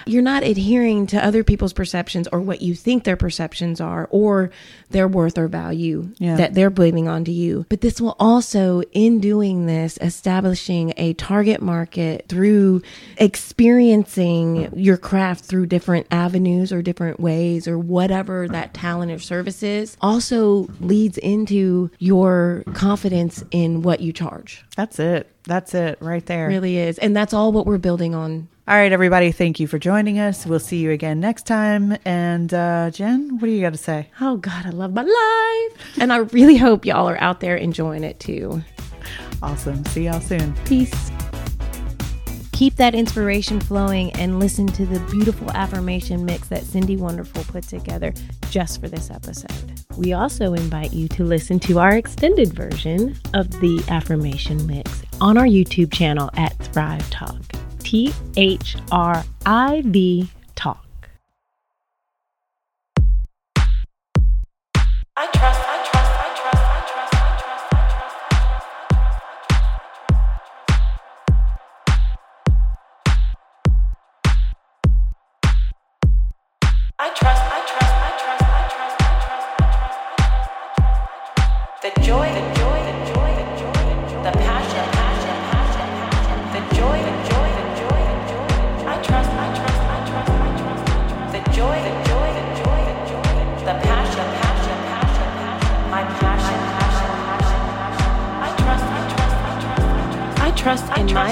you're 0.09 0.21
not 0.21 0.43
adhering 0.43 1.07
to 1.07 1.23
other 1.23 1.43
people's 1.43 1.73
perceptions 1.73 2.27
or 2.31 2.39
what 2.41 2.61
you 2.61 2.75
think 2.75 3.03
their 3.03 3.17
perceptions 3.17 3.79
are 3.81 4.07
or 4.11 4.49
their 4.89 5.07
worth 5.07 5.37
or 5.37 5.47
value 5.47 6.09
Yeah. 6.19 6.35
that 6.37 6.53
they're 6.53 6.69
blaming 6.69 7.07
onto 7.07 7.31
you. 7.31 7.65
But 7.69 7.81
this 7.81 7.99
will 7.99 8.15
also, 8.19 8.81
in 8.93 9.19
doing 9.19 9.65
this, 9.65 9.97
establishing 10.01 10.93
a 10.97 11.13
target 11.13 11.61
market 11.61 12.25
through 12.29 12.81
experiencing 13.17 14.69
your 14.75 14.97
craft 14.97 15.45
through 15.45 15.65
different 15.65 16.07
avenues 16.11 16.71
or 16.71 16.81
different 16.81 17.19
ways 17.19 17.67
or 17.67 17.77
whatever 17.79 18.47
that 18.47 18.73
talent 18.73 19.11
or 19.11 19.19
service 19.19 19.63
is, 19.63 19.97
also 20.01 20.67
leads 20.79 21.17
into 21.17 21.89
your 21.99 22.63
confidence 22.73 23.43
in 23.51 23.81
what 23.81 23.99
you 24.01 24.13
charge. 24.13 24.63
that's 24.75 24.99
it. 24.99 25.29
That's 25.47 25.73
it 25.73 25.97
right 26.01 26.25
there. 26.25 26.47
Really 26.49 26.77
is. 26.77 26.97
And 26.99 27.15
that's 27.15 27.33
all 27.33 27.51
what 27.51 27.65
we're 27.65 27.77
building 27.77 28.13
on 28.13 28.49
All 28.67 28.75
right, 28.75 28.91
everybody. 28.91 29.31
Thank 29.31 29.59
you 29.61 29.67
for 29.67 29.79
joining 29.79 30.19
us. 30.19 30.45
We'll 30.45 30.59
see 30.59 30.77
you 30.77 30.91
again 30.91 31.21
next 31.21 31.47
time. 31.47 31.97
And 32.03 32.53
uh, 32.53 32.91
Jenn, 32.91 33.39
what 33.39 33.47
do 33.47 33.51
you 33.51 33.61
got 33.61 33.71
to 33.71 33.77
say? 33.79 34.09
Oh 34.19 34.37
God, 34.37 34.65
I 34.65 34.69
love 34.71 34.93
my 34.93 35.03
life. 35.03 35.97
And 35.99 36.11
I 36.11 36.17
really 36.17 36.57
hope 36.57 36.85
y'all 36.85 37.07
are 37.07 37.19
out 37.21 37.39
there 37.39 37.55
enjoying 37.55 38.03
it 38.03 38.19
too. 38.19 38.61
Awesome. 39.41 39.85
See 39.85 40.05
y'all 40.05 40.19
soon. 40.19 40.53
Peace. 40.65 41.11
Keep 42.51 42.75
that 42.77 42.95
inspiration 42.95 43.61
flowing 43.61 44.11
and 44.13 44.39
listen 44.39 44.65
to 44.65 44.85
the 44.85 44.99
beautiful 45.11 45.49
affirmation 45.51 46.25
mix 46.25 46.47
that 46.47 46.63
Cindy 46.63 46.97
Wonderful 46.97 47.43
put 47.43 47.63
together 47.63 48.13
just 48.49 48.81
for 48.81 48.87
this 48.87 49.11
episode. 49.11 49.83
We 49.95 50.13
also 50.13 50.53
invite 50.55 50.91
you 50.91 51.07
to 51.09 51.23
listen 51.23 51.59
to 51.61 51.77
our 51.77 51.95
extended 51.95 52.53
version 52.53 53.15
of 53.35 53.51
the 53.51 53.85
affirmation 53.89 54.65
mix 54.65 55.03
on 55.21 55.37
our 55.37 55.45
YouTube 55.45 55.91
channel 55.91 56.29
at 56.35 56.57
ThrivTalk. 56.57 57.43
T 57.79 58.13
H 58.35 58.75
R 58.91 59.23
I 59.45 59.81
V 59.85 60.27
Talk. 60.55 60.86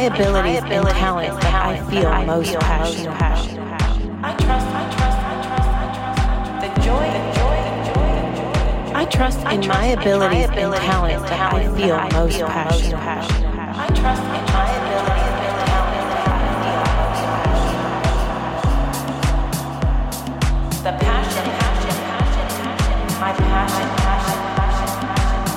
I 0.05 0.09
trust 0.09 0.27
in 0.27 0.33
my 0.33 0.49
abilities 0.49 0.69
and 0.69 0.87
talents 0.87 1.41
that 1.43 1.65
I 1.65 1.89
feel 1.89 2.25
most 2.25 2.53
passionate 2.59 3.07
about. 3.07 3.39
I 4.23 4.35
trust, 4.37 4.67
I 4.67 4.85
trust, 4.93 5.17
I 5.17 5.41
trust, 5.45 5.71
I 5.73 5.89
trust, 5.95 6.61
the 6.61 6.69
joy, 6.85 7.05
the 7.09 7.21
joy, 7.39 7.57
the 7.65 7.81
joy, 7.89 8.09
the 8.21 8.37
joy. 8.37 8.99
I 8.99 9.05
trust 9.05 9.39
in 9.39 9.61
my 9.67 9.85
abilities 9.85 10.49
and 10.51 10.73
talents 10.75 11.29
that 11.31 11.53
I 11.53 11.75
feel 11.75 11.97
most 12.21 12.39
passionate 12.39 12.93
about. 12.93 13.44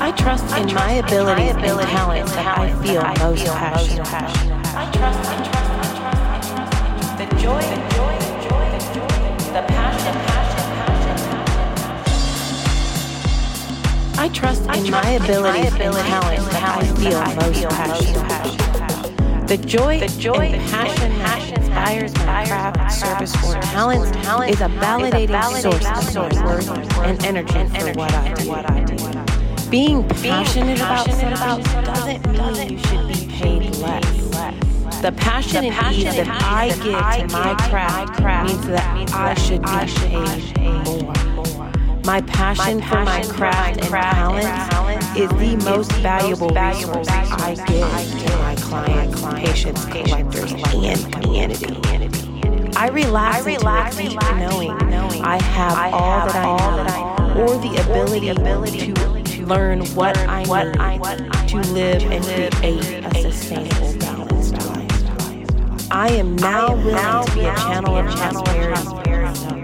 I 0.08 0.12
trust 0.12 0.56
in 0.56 0.72
my 0.74 0.92
abilities 0.92 1.54
and 1.54 1.80
talents 1.82 2.32
that 2.32 2.58
I 2.58 2.72
feel 2.82 3.02
most 3.26 3.44
passionate 3.44 4.08
about. 4.08 4.32
I 4.74 4.88
trust, 4.90 5.20
I 5.28 5.36
trust, 5.44 5.68
I 5.68 5.92
trust, 6.00 6.24
I 6.24 6.40
trust. 6.48 7.18
The 7.18 7.26
joy, 7.36 7.60
the 7.60 7.76
joy, 7.92 8.16
the 8.24 8.32
joy, 8.48 8.64
the 8.72 8.80
joy, 8.94 9.12
the 9.52 9.62
passion, 9.68 10.16
passion, 10.24 10.64
passion, 10.80 11.28
passion. 12.00 12.24
I 14.18 14.28
trust 14.32 14.62
in 14.62 14.90
my 14.90 15.10
abilities 15.10 15.74
and 15.74 15.92
talents 15.92 16.48
that 16.48 16.64
I 16.64 16.80
feel 16.96 17.20
most 17.36 17.68
passionate 17.68 18.16
about. 18.24 19.46
The 19.46 19.58
joy, 19.58 20.00
the 20.00 20.08
joy 20.18 20.46
and 20.56 20.70
passion 20.70 21.12
that 21.18 21.52
inspires 21.52 22.14
my 22.24 22.46
craft, 22.46 22.92
service, 22.92 23.34
or 23.44 23.60
talent 23.60 24.16
is 24.48 24.62
a 24.62 24.68
validating 24.68 25.60
source 25.60 25.84
of 26.16 26.32
worth 26.44 26.70
and 27.00 27.22
energy 27.26 27.52
for 27.52 27.92
what 27.98 28.14
I 28.70 28.84
do. 28.84 29.27
Being 29.70 30.08
passionate 30.08 30.78
about 30.78 31.10
something 31.10 31.82
doesn't 31.84 32.26
mean 32.32 32.72
you 32.72 32.78
should 32.78 33.06
be 33.06 33.26
paid 33.36 33.76
less. 33.76 35.02
The 35.02 35.12
passion 35.12 35.62
and 35.66 35.94
ease 35.94 36.04
that 36.04 36.26
I 36.42 36.68
give 36.68 37.28
to 37.28 37.36
my 37.36 37.54
craft 37.68 38.18
means 38.48 38.66
that 38.66 39.12
I 39.12 39.34
should 39.34 39.60
be 39.62 39.68
paid 40.54 40.84
more. 40.86 41.12
My 42.04 42.22
passion 42.22 42.80
for 42.80 43.04
my 43.04 43.22
craft 43.24 43.80
and 43.80 43.90
talent 43.90 45.18
is 45.18 45.28
the 45.32 45.62
most 45.70 45.92
valuable 45.92 46.48
resource 46.48 47.06
I 47.08 47.54
give 47.54 47.98
to 48.22 48.38
my 48.38 48.56
clients, 48.56 49.22
patients, 49.34 49.84
collectors, 49.84 50.52
and 50.52 51.12
community. 51.12 51.76
I 52.74 52.88
relax 52.88 53.44
into 53.44 53.68
a 53.68 53.90
deep 53.90 54.18
knowing 54.38 54.70
I 55.20 55.42
have 55.42 55.92
all 55.92 56.26
that 56.26 56.36
I 56.36 57.34
need 57.34 57.40
or 57.40 57.58
the 57.58 57.76
ability 57.82 58.94
to 58.94 59.17
learn 59.48 59.80
what 59.94 60.16
I 60.18 60.42
need 60.42 61.48
to 61.48 61.56
live 61.72 62.02
and 62.02 62.22
create 62.56 63.04
a 63.04 63.32
sustainable, 63.32 63.98
balanced 63.98 64.52
life. 64.66 65.90
I 65.90 66.08
am 66.10 66.36
now 66.36 66.74
willing 66.76 67.26
to 67.26 67.34
be 67.34 67.40
a 67.46 67.56
channel 67.56 67.96
of 67.96 68.06
prosperity 68.14 69.62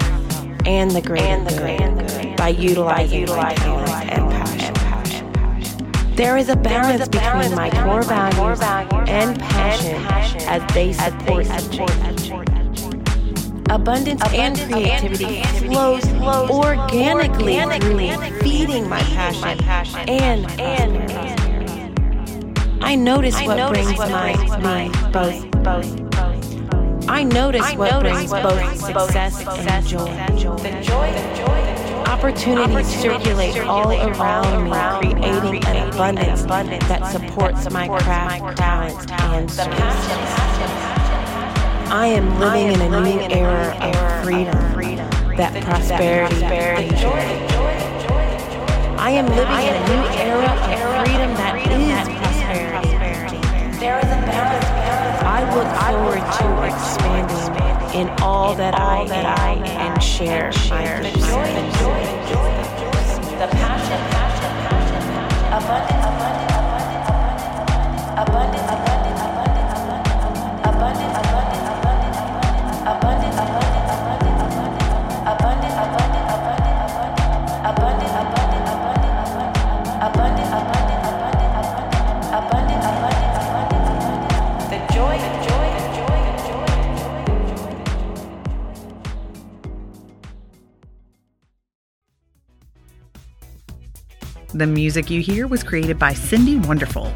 and 0.64 0.90
the 0.90 1.02
greater 1.02 1.44
good 1.44 2.36
by 2.38 2.48
utilizing 2.48 3.26
my 3.26 3.54
talents 3.54 3.92
and 3.92 4.30
passion. 4.30 6.14
There 6.14 6.38
is 6.38 6.48
a 6.48 6.56
balance 6.56 7.06
between 7.06 7.54
my 7.54 7.68
core 7.84 8.02
values 8.04 8.62
and 9.06 9.38
passion 9.38 9.96
as 10.48 10.62
they 10.72 10.94
support 10.94 11.44
each 11.44 11.80
other. 11.80 12.53
Abundance 13.70 14.22
and 14.33 14.59
creativity 14.59 15.42
flows 15.66 16.05
organically 16.50 17.59
through 17.81 17.96
me, 17.96 18.14
feeding 18.40 18.88
my 18.88 19.00
passion 19.00 20.09
and 20.09 20.44
prosperity. 21.11 21.44
I 22.83 22.94
notice 22.94 23.35
what 23.42 23.72
brings 23.72 23.98
my 23.98 24.35
me 24.59 24.90
both 25.12 25.50
both. 25.64 27.09
I 27.09 27.22
notice 27.22 27.74
what 27.74 28.00
brings 28.00 28.31
both 28.31 29.33
success 29.33 29.46
and 29.46 29.87
joy. 29.87 30.11
Opportunities 32.07 32.87
circulate 33.00 33.57
all 33.62 33.90
around 33.90 34.64
me, 34.64 35.14
creating 35.14 35.64
an 35.66 35.88
abundance 35.88 36.42
that 36.44 37.11
supports 37.11 37.70
my 37.70 37.88
craft, 37.88 38.59
talents, 38.59 39.07
and 39.11 39.50
service. 39.50 40.93
I 41.90 42.06
am 42.08 42.38
living 42.38 42.72
in 42.72 42.80
a 42.80 43.00
new 43.00 43.20
era 43.20 43.76
of 43.80 44.24
freedom, 44.24 44.58
that 45.36 45.62
prosperity 45.64 46.44
and 46.44 46.96
joy. 46.96 47.44
I 48.98 49.10
am 49.10 49.26
living 49.26 49.62
in 49.68 49.74
a 49.74 49.84
new 49.88 50.04
era 50.18 50.48
of 50.48 50.78
freedom 51.04 51.34
that 51.36 51.54
is 51.68 52.08
prosperity. 52.18 53.38
There 53.78 53.98
is 53.98 54.04
a 54.04 54.20
balance. 54.24 54.64
I 55.22 55.44
look 55.54 55.68
forward 55.82 56.24
to 56.38 56.46
expanding 56.72 58.00
in 58.00 58.08
all 58.22 58.54
that 58.54 58.74
I 58.74 59.02
am 59.02 59.64
and 59.64 60.02
share 60.02 60.50
my 60.70 61.00
The 61.02 61.10
joy, 61.10 61.20
the 61.20 61.20
joy, 61.20 61.48
the 61.52 61.64
joy, 62.32 62.50
the 62.54 62.74
joy. 62.80 62.94
The 63.38 63.48
passion, 63.50 64.00
passion, 64.10 64.52
passion, 64.68 65.02
passion. 66.18 66.53
The 94.54 94.68
music 94.68 95.10
you 95.10 95.20
hear 95.20 95.48
was 95.48 95.64
created 95.64 95.98
by 95.98 96.14
Cindy 96.14 96.58
Wonderful. 96.60 97.12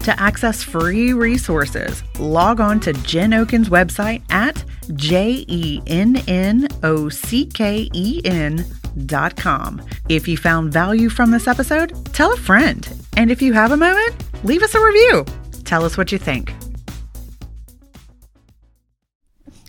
To 0.00 0.20
access 0.20 0.62
free 0.62 1.14
resources, 1.14 2.02
log 2.18 2.60
on 2.60 2.78
to 2.80 2.92
Jenn 2.92 3.30
Ocken's 3.30 3.70
website 3.70 4.20
at 4.30 4.62
J 4.94 5.46
E 5.48 5.80
N 5.86 6.22
N 6.28 6.68
O 6.82 7.08
C 7.08 7.46
K 7.46 7.88
E 7.94 8.20
N 8.26 8.66
dot 9.06 9.34
com. 9.34 9.80
If 10.10 10.28
you 10.28 10.36
found 10.36 10.74
value 10.74 11.08
from 11.08 11.30
this 11.30 11.48
episode, 11.48 12.04
tell 12.12 12.34
a 12.34 12.36
friend. 12.36 12.86
And 13.16 13.30
if 13.30 13.40
you 13.40 13.54
have 13.54 13.72
a 13.72 13.78
moment, 13.78 14.14
leave 14.44 14.62
us 14.62 14.74
a 14.74 14.84
review. 14.84 15.24
Tell 15.64 15.86
us 15.86 15.96
what 15.96 16.12
you 16.12 16.18
think. 16.18 16.52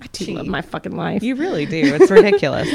I 0.01 0.07
do 0.11 0.33
love 0.33 0.47
my 0.47 0.61
fucking 0.61 0.97
life. 0.97 1.23
You 1.23 1.35
really 1.35 1.65
do. 1.65 1.95
It's 1.95 2.11
ridiculous. 2.11 2.67